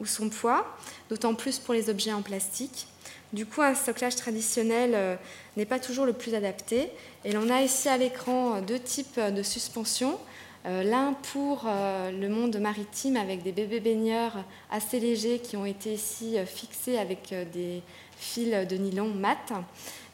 ou 0.00 0.06
son 0.06 0.28
poids, 0.28 0.76
d'autant 1.08 1.36
plus 1.36 1.60
pour 1.60 1.72
les 1.72 1.88
objets 1.88 2.12
en 2.12 2.22
plastique. 2.22 2.88
Du 3.32 3.46
coup, 3.46 3.62
un 3.62 3.74
stocklage 3.74 4.16
traditionnel 4.16 5.18
n'est 5.56 5.64
pas 5.64 5.78
toujours 5.78 6.04
le 6.04 6.12
plus 6.12 6.34
adapté. 6.34 6.90
Et 7.24 7.32
l'on 7.32 7.48
a 7.48 7.62
ici 7.62 7.88
à 7.88 7.96
l'écran 7.96 8.60
deux 8.60 8.78
types 8.78 9.18
de 9.18 9.42
suspensions 9.42 10.18
euh, 10.64 10.84
l'un 10.84 11.14
pour 11.32 11.64
euh, 11.66 12.12
le 12.12 12.28
monde 12.28 12.56
maritime 12.58 13.16
avec 13.16 13.42
des 13.42 13.50
bébés 13.50 13.80
baigneurs 13.80 14.44
assez 14.70 15.00
légers 15.00 15.40
qui 15.40 15.56
ont 15.56 15.66
été 15.66 15.94
ici 15.94 16.38
euh, 16.38 16.46
fixés 16.46 16.98
avec 16.98 17.34
des 17.52 17.82
fils 18.16 18.68
de 18.68 18.76
nylon 18.76 19.08
mat. 19.08 19.52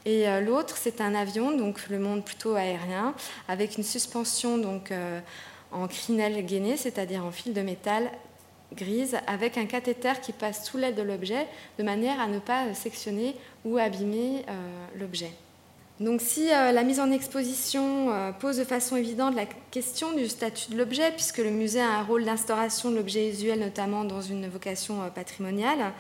Et 0.07 0.25
l'autre, 0.41 0.79
c'est 0.79 1.03
un 1.03 1.15
avion, 1.15 1.55
donc 1.55 1.89
le 1.91 1.99
monde 1.99 2.25
plutôt 2.25 2.55
aérien, 2.55 3.15
avec 3.47 3.77
une 3.77 3.85
suspension 3.85 4.57
donc, 4.57 4.91
en 5.71 5.87
crinelle 5.87 6.47
gainée, 6.47 6.79
c'est-à-dire 6.79 7.27
en 7.27 7.31
fil 7.31 7.53
de 7.53 7.61
métal 7.61 8.11
grise, 8.75 9.17
avec 9.27 9.59
un 9.59 9.67
cathéter 9.67 10.21
qui 10.21 10.33
passe 10.33 10.67
sous 10.67 10.77
l'aile 10.77 10.95
de 10.95 11.03
l'objet, 11.03 11.47
de 11.79 11.85
manière 11.85 12.21
à 12.21 12.27
ne 12.27 12.39
pas 12.39 12.75
sectionner 12.75 13.35
ou 13.65 13.79
abîmer 13.79 14.45
l'objet. 14.97 15.33
Donc 16.01 16.21
si 16.21 16.53
euh, 16.53 16.71
la 16.71 16.85
mise 16.85 17.01
en 17.01 17.11
exposition 17.11 18.13
euh, 18.13 18.31
pose 18.31 18.59
de 18.59 18.65
façon 18.65 18.95
évidente 18.95 19.35
la 19.35 19.47
question 19.73 20.13
du 20.13 20.29
statut 20.29 20.71
de 20.71 20.79
l'objet, 20.79 21.11
puisque 21.11 21.39
le 21.39 21.51
musée 21.51 21.81
a 21.81 21.99
un 21.99 22.03
rôle 22.05 22.25
d'instauration 22.25 22.93
de 22.93 22.97
l'objet 22.97 23.29
usuel, 23.29 23.59
notamment 23.59 24.05
dans 24.05 24.23
une 24.23 24.49
vocation 24.49 25.03
euh, 25.03 25.09
patrimoniale, 25.09 25.93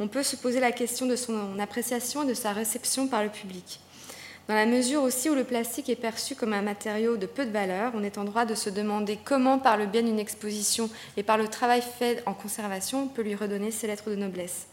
on 0.00 0.08
peut 0.08 0.22
se 0.22 0.36
poser 0.36 0.58
la 0.58 0.72
question 0.72 1.04
de 1.04 1.16
son 1.16 1.58
appréciation 1.58 2.22
et 2.22 2.26
de 2.26 2.34
sa 2.34 2.52
réception 2.52 3.08
par 3.08 3.22
le 3.22 3.28
public. 3.28 3.80
Dans 4.48 4.54
la 4.54 4.66
mesure 4.66 5.02
aussi 5.02 5.30
où 5.30 5.34
le 5.34 5.44
plastique 5.44 5.88
est 5.88 5.96
perçu 5.96 6.34
comme 6.34 6.52
un 6.52 6.62
matériau 6.62 7.16
de 7.16 7.26
peu 7.26 7.46
de 7.46 7.52
valeur, 7.52 7.92
on 7.94 8.02
est 8.02 8.18
en 8.18 8.24
droit 8.24 8.44
de 8.44 8.56
se 8.56 8.70
demander 8.70 9.16
comment, 9.24 9.60
par 9.60 9.76
le 9.76 9.86
bien 9.86 10.02
d'une 10.02 10.18
exposition 10.18 10.90
et 11.16 11.22
par 11.22 11.38
le 11.38 11.46
travail 11.46 11.80
fait 11.80 12.22
en 12.26 12.34
conservation, 12.34 13.04
on 13.04 13.06
peut 13.06 13.22
lui 13.22 13.36
redonner 13.36 13.70
ses 13.70 13.86
lettres 13.86 14.10
de 14.10 14.16
noblesse. 14.16 14.66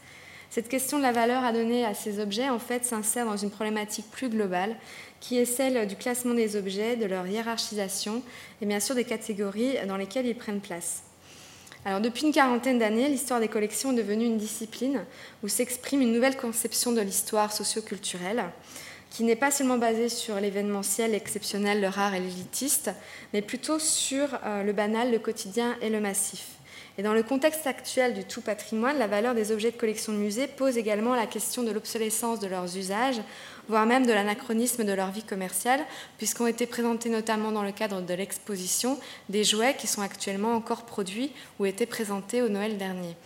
Cette 0.50 0.68
question 0.68 0.98
de 0.98 1.04
la 1.04 1.12
valeur 1.12 1.44
à 1.44 1.52
donner 1.52 1.84
à 1.84 1.94
ces 1.94 2.18
objets, 2.18 2.48
en 2.48 2.58
fait, 2.58 2.84
s'insère 2.84 3.26
dans 3.26 3.36
une 3.36 3.52
problématique 3.52 4.10
plus 4.10 4.28
globale, 4.28 4.74
qui 5.20 5.38
est 5.38 5.44
celle 5.44 5.86
du 5.86 5.94
classement 5.94 6.34
des 6.34 6.56
objets, 6.56 6.96
de 6.96 7.06
leur 7.06 7.24
hiérarchisation 7.28 8.22
et 8.60 8.66
bien 8.66 8.80
sûr 8.80 8.96
des 8.96 9.04
catégories 9.04 9.76
dans 9.86 9.96
lesquelles 9.96 10.26
ils 10.26 10.34
prennent 10.34 10.60
place. 10.60 11.04
Alors, 11.84 12.00
depuis 12.00 12.26
une 12.26 12.32
quarantaine 12.32 12.80
d'années, 12.80 13.08
l'histoire 13.08 13.38
des 13.38 13.48
collections 13.48 13.92
est 13.92 13.96
devenue 13.96 14.26
une 14.26 14.36
discipline 14.36 15.04
où 15.44 15.48
s'exprime 15.48 16.02
une 16.02 16.12
nouvelle 16.12 16.36
conception 16.36 16.90
de 16.90 17.00
l'histoire 17.00 17.52
socioculturelle 17.52 18.44
qui 19.10 19.24
n'est 19.24 19.36
pas 19.36 19.50
seulement 19.50 19.78
basée 19.78 20.08
sur 20.08 20.40
l'événementiel, 20.40 21.10
l'exceptionnel, 21.10 21.80
le 21.80 21.88
rare 21.88 22.14
et 22.14 22.20
l'élitiste, 22.20 22.90
mais 23.32 23.42
plutôt 23.42 23.78
sur 23.78 24.28
euh, 24.44 24.62
le 24.62 24.72
banal, 24.72 25.10
le 25.10 25.18
quotidien 25.18 25.76
et 25.82 25.90
le 25.90 26.00
massif. 26.00 26.46
Et 26.98 27.02
dans 27.02 27.14
le 27.14 27.22
contexte 27.22 27.66
actuel 27.66 28.14
du 28.14 28.24
tout 28.24 28.40
patrimoine, 28.40 28.98
la 28.98 29.06
valeur 29.06 29.34
des 29.34 29.52
objets 29.52 29.70
de 29.70 29.76
collection 29.76 30.12
de 30.12 30.18
musée 30.18 30.46
pose 30.46 30.76
également 30.76 31.14
la 31.14 31.26
question 31.26 31.62
de 31.62 31.70
l'obsolescence 31.70 32.40
de 32.40 32.46
leurs 32.46 32.76
usages, 32.76 33.20
voire 33.68 33.86
même 33.86 34.06
de 34.06 34.12
l'anachronisme 34.12 34.84
de 34.84 34.92
leur 34.92 35.10
vie 35.10 35.22
commerciale, 35.22 35.80
puisqu'ont 36.18 36.46
été 36.46 36.66
présentés 36.66 37.08
notamment 37.08 37.52
dans 37.52 37.62
le 37.62 37.72
cadre 37.72 38.02
de 38.02 38.14
l'exposition 38.14 38.98
des 39.28 39.44
jouets 39.44 39.76
qui 39.78 39.86
sont 39.86 40.02
actuellement 40.02 40.54
encore 40.54 40.84
produits 40.84 41.32
ou 41.58 41.66
étaient 41.66 41.86
présentés 41.86 42.42
au 42.42 42.48
Noël 42.48 42.76
dernier. 42.76 43.16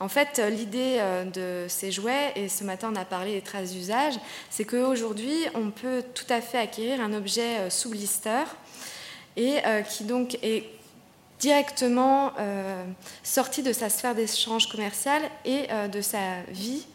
En 0.00 0.08
fait, 0.08 0.40
l'idée 0.50 0.96
euh, 0.98 1.24
de 1.24 1.68
ces 1.68 1.92
jouets, 1.92 2.32
et 2.34 2.48
ce 2.48 2.64
matin 2.64 2.90
on 2.92 2.96
a 2.96 3.04
parlé 3.04 3.34
des 3.34 3.42
traces 3.42 3.72
d'usage, 3.72 4.14
c'est 4.48 4.64
qu'aujourd'hui 4.64 5.36
on 5.54 5.70
peut 5.70 6.02
tout 6.14 6.24
à 6.30 6.40
fait 6.40 6.58
acquérir 6.58 7.02
un 7.02 7.12
objet 7.12 7.58
euh, 7.58 7.70
sous 7.70 7.90
blister 7.90 8.44
et 9.36 9.58
euh, 9.66 9.82
qui 9.82 10.04
donc 10.04 10.38
est 10.42 10.64
directement 11.38 12.32
euh, 12.38 12.84
sorti 13.22 13.62
de 13.62 13.72
sa 13.72 13.88
sphère 13.88 14.14
d'échange 14.14 14.68
commercial 14.68 15.22
et 15.44 15.66
euh, 15.70 15.88
de 15.88 16.00
sa 16.00 16.42
vie, 16.48 16.86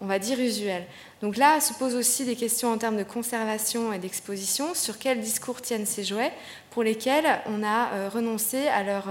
on 0.00 0.06
va 0.06 0.18
dire, 0.18 0.38
usuelle. 0.38 0.86
Donc 1.22 1.36
là 1.36 1.60
se 1.60 1.72
posent 1.72 1.94
aussi 1.94 2.24
des 2.24 2.36
questions 2.36 2.72
en 2.72 2.78
termes 2.78 2.96
de 2.96 3.04
conservation 3.04 3.92
et 3.92 3.98
d'exposition, 3.98 4.74
sur 4.74 4.98
quel 4.98 5.20
discours 5.20 5.62
tiennent 5.62 5.86
ces 5.86 6.04
jouets 6.04 6.32
pour 6.70 6.82
lesquels 6.82 7.26
on 7.46 7.64
a 7.64 7.92
euh, 7.92 8.08
renoncé 8.08 8.68
à 8.68 8.82
leur 8.82 9.04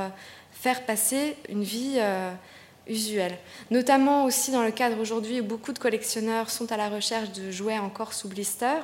faire 0.52 0.86
passer 0.86 1.36
une 1.50 1.63
vie 1.63 2.00
usuelle. 2.89 3.38
Notamment 3.71 4.26
aussi 4.26 4.52
dans 4.52 4.63
le 4.63 4.71
cadre 4.71 5.00
aujourd'hui 5.00 5.41
où 5.41 5.43
beaucoup 5.43 5.73
de 5.73 5.80
collectionneurs 5.80 6.50
sont 6.50 6.71
à 6.71 6.78
la 6.78 6.89
recherche 6.89 7.32
de 7.32 7.52
jouets 7.52 7.80
encore 7.80 8.13
sous 8.13 8.28
blister 8.28 8.80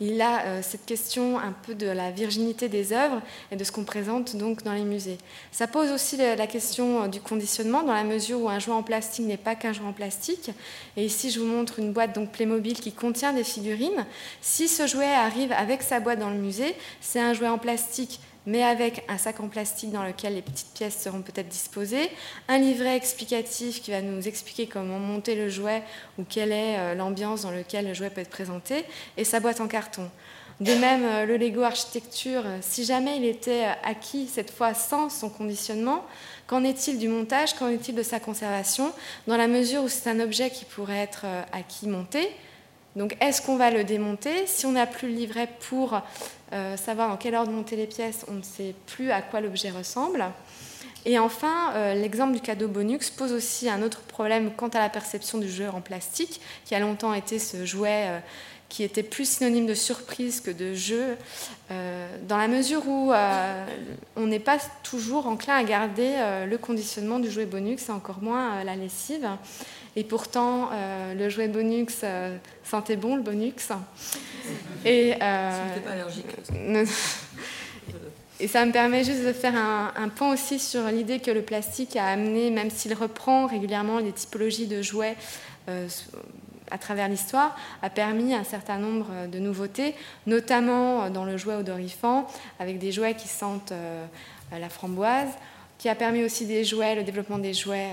il 0.00 0.20
a 0.20 0.44
euh, 0.44 0.60
cette 0.62 0.86
question 0.86 1.38
un 1.38 1.52
peu 1.52 1.74
de 1.74 1.86
la 1.86 2.10
virginité 2.10 2.68
des 2.68 2.92
œuvres 2.92 3.20
et 3.50 3.56
de 3.56 3.64
ce 3.64 3.72
qu'on 3.72 3.84
présente 3.84 4.36
donc 4.36 4.62
dans 4.62 4.72
les 4.72 4.84
musées. 4.84 5.18
Ça 5.50 5.66
pose 5.66 5.90
aussi 5.90 6.16
la 6.16 6.46
question 6.46 7.02
euh, 7.02 7.08
du 7.08 7.20
conditionnement 7.20 7.82
dans 7.82 7.94
la 7.94 8.04
mesure 8.04 8.40
où 8.40 8.48
un 8.48 8.58
jouet 8.58 8.74
en 8.74 8.82
plastique 8.82 9.26
n'est 9.26 9.36
pas 9.36 9.56
qu'un 9.56 9.72
jouet 9.72 9.86
en 9.86 9.92
plastique. 9.92 10.50
Et 10.96 11.04
ici, 11.04 11.30
je 11.30 11.40
vous 11.40 11.46
montre 11.46 11.80
une 11.80 11.92
boîte 11.92 12.14
donc 12.14 12.30
Playmobil 12.30 12.74
qui 12.74 12.92
contient 12.92 13.32
des 13.32 13.44
figurines. 13.44 14.06
Si 14.40 14.68
ce 14.68 14.86
jouet 14.86 15.12
arrive 15.12 15.52
avec 15.52 15.82
sa 15.82 15.98
boîte 15.98 16.20
dans 16.20 16.30
le 16.30 16.36
musée, 16.36 16.76
c'est 17.00 17.20
un 17.20 17.34
jouet 17.34 17.48
en 17.48 17.58
plastique 17.58 18.20
mais 18.48 18.62
avec 18.62 19.04
un 19.08 19.18
sac 19.18 19.40
en 19.40 19.48
plastique 19.48 19.92
dans 19.92 20.02
lequel 20.02 20.34
les 20.34 20.42
petites 20.42 20.72
pièces 20.72 20.98
seront 20.98 21.20
peut-être 21.20 21.48
disposées, 21.48 22.10
un 22.48 22.58
livret 22.58 22.96
explicatif 22.96 23.82
qui 23.82 23.90
va 23.90 24.00
nous 24.00 24.26
expliquer 24.26 24.66
comment 24.66 24.98
monter 24.98 25.34
le 25.34 25.50
jouet 25.50 25.82
ou 26.18 26.24
quelle 26.26 26.52
est 26.52 26.78
euh, 26.78 26.94
l'ambiance 26.94 27.42
dans 27.42 27.50
laquelle 27.50 27.86
le 27.86 27.92
jouet 27.92 28.08
peut 28.08 28.22
être 28.22 28.30
présenté, 28.30 28.84
et 29.18 29.24
sa 29.24 29.38
boîte 29.38 29.60
en 29.60 29.68
carton. 29.68 30.08
De 30.60 30.72
même, 30.72 31.04
euh, 31.04 31.26
le 31.26 31.36
Lego 31.36 31.60
architecture, 31.62 32.42
euh, 32.46 32.58
si 32.62 32.84
jamais 32.84 33.18
il 33.18 33.24
était 33.26 33.66
acquis 33.84 34.26
cette 34.26 34.50
fois 34.50 34.72
sans 34.72 35.10
son 35.10 35.28
conditionnement, 35.28 36.04
qu'en 36.46 36.64
est-il 36.64 36.98
du 36.98 37.08
montage, 37.08 37.52
qu'en 37.52 37.68
est-il 37.68 37.94
de 37.94 38.02
sa 38.02 38.18
conservation, 38.18 38.92
dans 39.26 39.36
la 39.36 39.46
mesure 39.46 39.82
où 39.82 39.88
c'est 39.88 40.08
un 40.08 40.20
objet 40.20 40.48
qui 40.48 40.64
pourrait 40.64 40.96
être 40.96 41.26
acquis 41.52 41.86
monté 41.86 42.30
donc 42.98 43.16
est-ce 43.20 43.40
qu'on 43.40 43.56
va 43.56 43.70
le 43.70 43.84
démonter 43.84 44.46
Si 44.46 44.66
on 44.66 44.72
n'a 44.72 44.86
plus 44.86 45.08
le 45.08 45.14
livret 45.14 45.48
pour 45.70 46.02
euh, 46.52 46.76
savoir 46.76 47.08
dans 47.08 47.16
quel 47.16 47.36
ordre 47.36 47.52
monter 47.52 47.76
les 47.76 47.86
pièces, 47.86 48.26
on 48.28 48.34
ne 48.34 48.42
sait 48.42 48.74
plus 48.86 49.12
à 49.12 49.22
quoi 49.22 49.40
l'objet 49.40 49.70
ressemble. 49.70 50.24
Et 51.04 51.18
enfin, 51.18 51.72
euh, 51.74 51.94
l'exemple 51.94 52.34
du 52.34 52.40
cadeau 52.40 52.66
Bonux 52.66 52.98
pose 53.16 53.32
aussi 53.32 53.70
un 53.70 53.82
autre 53.82 54.00
problème 54.00 54.50
quant 54.56 54.68
à 54.68 54.80
la 54.80 54.88
perception 54.88 55.38
du 55.38 55.48
jouet 55.48 55.68
en 55.68 55.80
plastique, 55.80 56.40
qui 56.64 56.74
a 56.74 56.80
longtemps 56.80 57.14
été 57.14 57.38
ce 57.38 57.64
jouet 57.64 58.06
euh, 58.08 58.18
qui 58.68 58.82
était 58.82 59.04
plus 59.04 59.28
synonyme 59.28 59.66
de 59.66 59.74
surprise 59.74 60.40
que 60.42 60.50
de 60.50 60.74
jeu, 60.74 61.16
dans 61.70 62.36
la 62.36 62.48
mesure 62.48 62.86
où 62.86 63.14
on 64.14 64.26
n'est 64.26 64.38
pas 64.38 64.58
toujours 64.82 65.26
enclin 65.26 65.54
à 65.54 65.64
garder 65.64 66.16
le 66.46 66.58
conditionnement 66.58 67.18
du 67.18 67.30
jouet 67.30 67.46
Bonux, 67.46 67.78
et 67.88 67.90
encore 67.90 68.20
moins 68.20 68.62
la 68.64 68.76
lessive. 68.76 69.26
Et 69.96 70.04
pourtant, 70.04 70.70
euh, 70.72 71.14
le 71.14 71.28
jouet 71.28 71.48
Bonux 71.48 71.86
euh, 72.04 72.36
sentait 72.64 72.96
bon, 72.96 73.16
le 73.16 73.22
Bonux. 73.22 73.52
Et, 74.84 75.14
euh, 75.14 75.16
pas 75.84 75.90
allergique. 75.90 76.26
et 78.40 78.48
ça 78.48 78.64
me 78.64 78.72
permet 78.72 79.04
juste 79.04 79.24
de 79.24 79.32
faire 79.32 79.56
un, 79.56 79.92
un 79.96 80.08
point 80.08 80.32
aussi 80.32 80.58
sur 80.58 80.86
l'idée 80.86 81.18
que 81.18 81.30
le 81.30 81.42
plastique 81.42 81.96
a 81.96 82.06
amené, 82.06 82.50
même 82.50 82.70
s'il 82.70 82.94
reprend 82.94 83.46
régulièrement 83.46 83.98
les 83.98 84.12
typologies 84.12 84.66
de 84.66 84.82
jouets 84.82 85.16
à 86.70 86.78
travers 86.78 87.08
l'histoire, 87.08 87.54
a 87.82 87.90
permis 87.90 88.32
un 88.32 88.44
certain 88.44 88.78
nombre 88.78 89.26
de 89.30 89.38
nouveautés, 89.38 89.94
notamment 90.26 91.10
dans 91.10 91.26
le 91.26 91.36
jouet 91.36 91.56
odorifant, 91.56 92.26
avec 92.58 92.78
des 92.78 92.90
jouets 92.90 93.14
qui 93.14 93.28
sentent 93.28 93.74
la 94.50 94.68
framboise, 94.70 95.28
qui 95.76 95.90
a 95.90 95.94
permis 95.94 96.24
aussi 96.24 96.46
des 96.46 96.64
jouets, 96.64 96.94
le 96.94 97.02
développement 97.02 97.36
des 97.36 97.52
jouets 97.52 97.90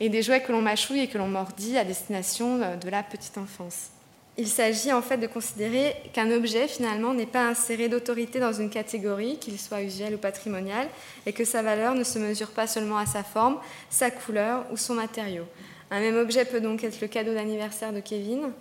et 0.00 0.08
des 0.08 0.22
jouets 0.22 0.42
que 0.42 0.52
l'on 0.52 0.62
mâchouille 0.62 1.00
et 1.00 1.08
que 1.08 1.18
l'on 1.18 1.28
mordit 1.28 1.76
à 1.76 1.84
destination 1.84 2.58
de 2.58 2.90
la 2.90 3.02
petite 3.02 3.38
enfance. 3.38 3.90
Il 4.38 4.46
s'agit 4.46 4.92
en 4.92 5.02
fait 5.02 5.18
de 5.18 5.26
considérer 5.26 5.94
qu'un 6.12 6.30
objet 6.30 6.66
finalement 6.68 7.12
n'est 7.12 7.26
pas 7.26 7.46
inséré 7.46 7.88
d'autorité 7.88 8.38
dans 8.40 8.52
une 8.52 8.70
catégorie, 8.70 9.38
qu'il 9.38 9.58
soit 9.58 9.82
usuel 9.82 10.14
ou 10.14 10.18
patrimonial, 10.18 10.88
et 11.26 11.32
que 11.32 11.44
sa 11.44 11.62
valeur 11.62 11.94
ne 11.94 12.04
se 12.04 12.18
mesure 12.18 12.50
pas 12.50 12.66
seulement 12.66 12.96
à 12.96 13.06
sa 13.06 13.22
forme, 13.22 13.58
sa 13.90 14.10
couleur 14.10 14.64
ou 14.72 14.76
son 14.76 14.94
matériau. 14.94 15.44
Un 15.90 16.00
même 16.00 16.16
objet 16.16 16.44
peut 16.44 16.60
donc 16.60 16.84
être 16.84 17.00
le 17.00 17.08
cadeau 17.08 17.34
d'anniversaire 17.34 17.92
de 17.92 18.00
Kevin, 18.00 18.52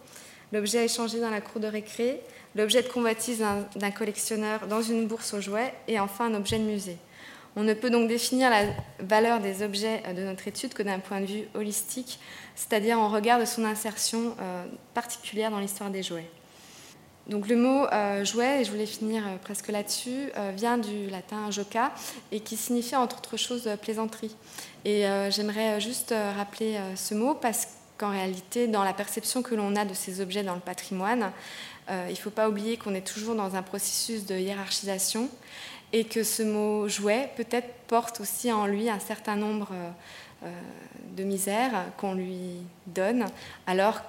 l'objet 0.51 0.83
échangé 0.83 1.21
dans 1.21 1.29
la 1.29 1.41
cour 1.41 1.61
de 1.61 1.67
récré, 1.67 2.19
l'objet 2.55 2.81
de 2.81 2.87
convoitise 2.87 3.43
d'un 3.75 3.91
collectionneur 3.91 4.67
dans 4.67 4.81
une 4.81 5.07
bourse 5.07 5.33
aux 5.33 5.41
jouets 5.41 5.73
et 5.87 5.99
enfin 5.99 6.25
un 6.25 6.33
objet 6.33 6.57
de 6.57 6.63
musée. 6.63 6.97
On 7.55 7.63
ne 7.63 7.73
peut 7.73 7.89
donc 7.89 8.07
définir 8.07 8.49
la 8.49 8.65
valeur 8.99 9.39
des 9.39 9.63
objets 9.63 10.03
de 10.15 10.23
notre 10.23 10.47
étude 10.47 10.73
que 10.73 10.83
d'un 10.83 10.99
point 10.99 11.21
de 11.21 11.25
vue 11.25 11.47
holistique, 11.55 12.19
c'est-à-dire 12.55 12.99
en 12.99 13.09
regard 13.09 13.39
de 13.39 13.45
son 13.45 13.65
insertion 13.65 14.35
euh, 14.39 14.65
particulière 14.93 15.49
dans 15.49 15.59
l'histoire 15.59 15.89
des 15.89 16.03
jouets. 16.03 16.29
Donc 17.27 17.47
le 17.47 17.55
mot 17.55 17.85
euh, 17.85 18.23
jouet, 18.23 18.61
et 18.61 18.65
je 18.65 18.71
voulais 18.71 18.85
finir 18.85 19.23
euh, 19.25 19.37
presque 19.41 19.67
là-dessus, 19.67 20.31
vient 20.55 20.77
du 20.77 21.09
latin 21.09 21.49
joca 21.51 21.91
et 22.31 22.39
qui 22.39 22.55
signifie 22.55 22.95
entre 22.95 23.17
autres 23.17 23.37
choses 23.37 23.69
plaisanterie. 23.81 24.35
Et 24.85 25.03
j'aimerais 25.29 25.81
juste 25.81 26.13
rappeler 26.37 26.79
ce 26.95 27.13
mot 27.13 27.33
parce 27.33 27.67
qu'en 27.97 28.11
réalité, 28.11 28.67
dans 28.67 28.83
la 28.83 28.93
perception 28.93 29.41
que 29.41 29.55
l'on 29.55 29.75
a 29.75 29.83
de 29.83 29.93
ces 29.93 30.21
objets 30.21 30.43
dans 30.43 30.55
le 30.55 30.61
patrimoine, 30.61 31.31
il 31.89 32.11
ne 32.11 32.15
faut 32.15 32.29
pas 32.29 32.47
oublier 32.47 32.77
qu'on 32.77 32.95
est 32.95 33.05
toujours 33.05 33.35
dans 33.35 33.55
un 33.55 33.61
processus 33.61 34.25
de 34.25 34.35
hiérarchisation 34.35 35.29
et 35.93 36.05
que 36.05 36.23
ce 36.23 36.43
mot 36.43 36.87
jouet 36.87 37.29
peut-être 37.35 37.67
porte 37.87 38.21
aussi 38.21 38.51
en 38.51 38.67
lui 38.67 38.89
un 38.89 38.99
certain 38.99 39.35
nombre 39.35 39.69
euh, 39.71 39.89
euh, 40.43 40.61
de 41.17 41.23
misères 41.23 41.85
qu'on 41.97 42.13
lui 42.13 42.57
donne, 42.87 43.25
alors 43.67 44.01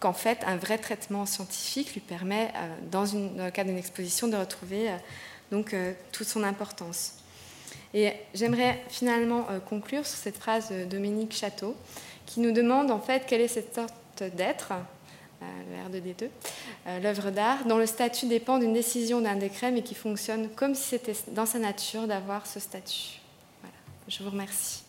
qu'en 0.00 0.12
fait 0.12 0.38
un 0.46 0.56
vrai 0.56 0.78
traitement 0.78 1.26
scientifique 1.26 1.94
lui 1.94 2.00
permet, 2.00 2.52
euh, 2.56 2.68
dans, 2.90 3.04
le 3.04 3.50
cadre 3.50 3.70
d'une 3.70 3.78
exposition, 3.78 4.28
de 4.28 4.36
retrouver 4.36 4.90
donc 5.50 5.74
toute 6.12 6.26
son 6.26 6.44
importance. 6.44 7.14
Et 7.94 8.14
j'aimerais 8.32 8.82
finalement 8.88 9.46
conclure 9.68 10.06
sur 10.06 10.16
cette 10.16 10.38
phrase 10.38 10.70
de 10.70 10.84
Dominique 10.84 11.34
Château, 11.34 11.76
qui 12.24 12.40
nous 12.40 12.52
demande 12.52 12.90
en 12.90 12.98
fait 12.98 13.26
quelle 13.26 13.42
est 13.42 13.48
cette 13.48 13.74
sorte 13.74 14.22
d'être 14.34 14.72
le 15.70 15.98
R2D2, 15.98 16.28
euh, 16.86 17.00
l'œuvre 17.00 17.30
d'art, 17.30 17.64
dont 17.66 17.78
le 17.78 17.86
statut 17.86 18.26
dépend 18.26 18.58
d'une 18.58 18.72
décision 18.72 19.20
d'un 19.20 19.36
décret, 19.36 19.70
mais 19.70 19.82
qui 19.82 19.94
fonctionne 19.94 20.48
comme 20.50 20.74
si 20.74 20.90
c'était 20.90 21.16
dans 21.28 21.46
sa 21.46 21.58
nature 21.58 22.06
d'avoir 22.06 22.46
ce 22.46 22.60
statut. 22.60 23.20
Voilà. 23.60 23.76
Je 24.08 24.22
vous 24.22 24.30
remercie. 24.30 24.82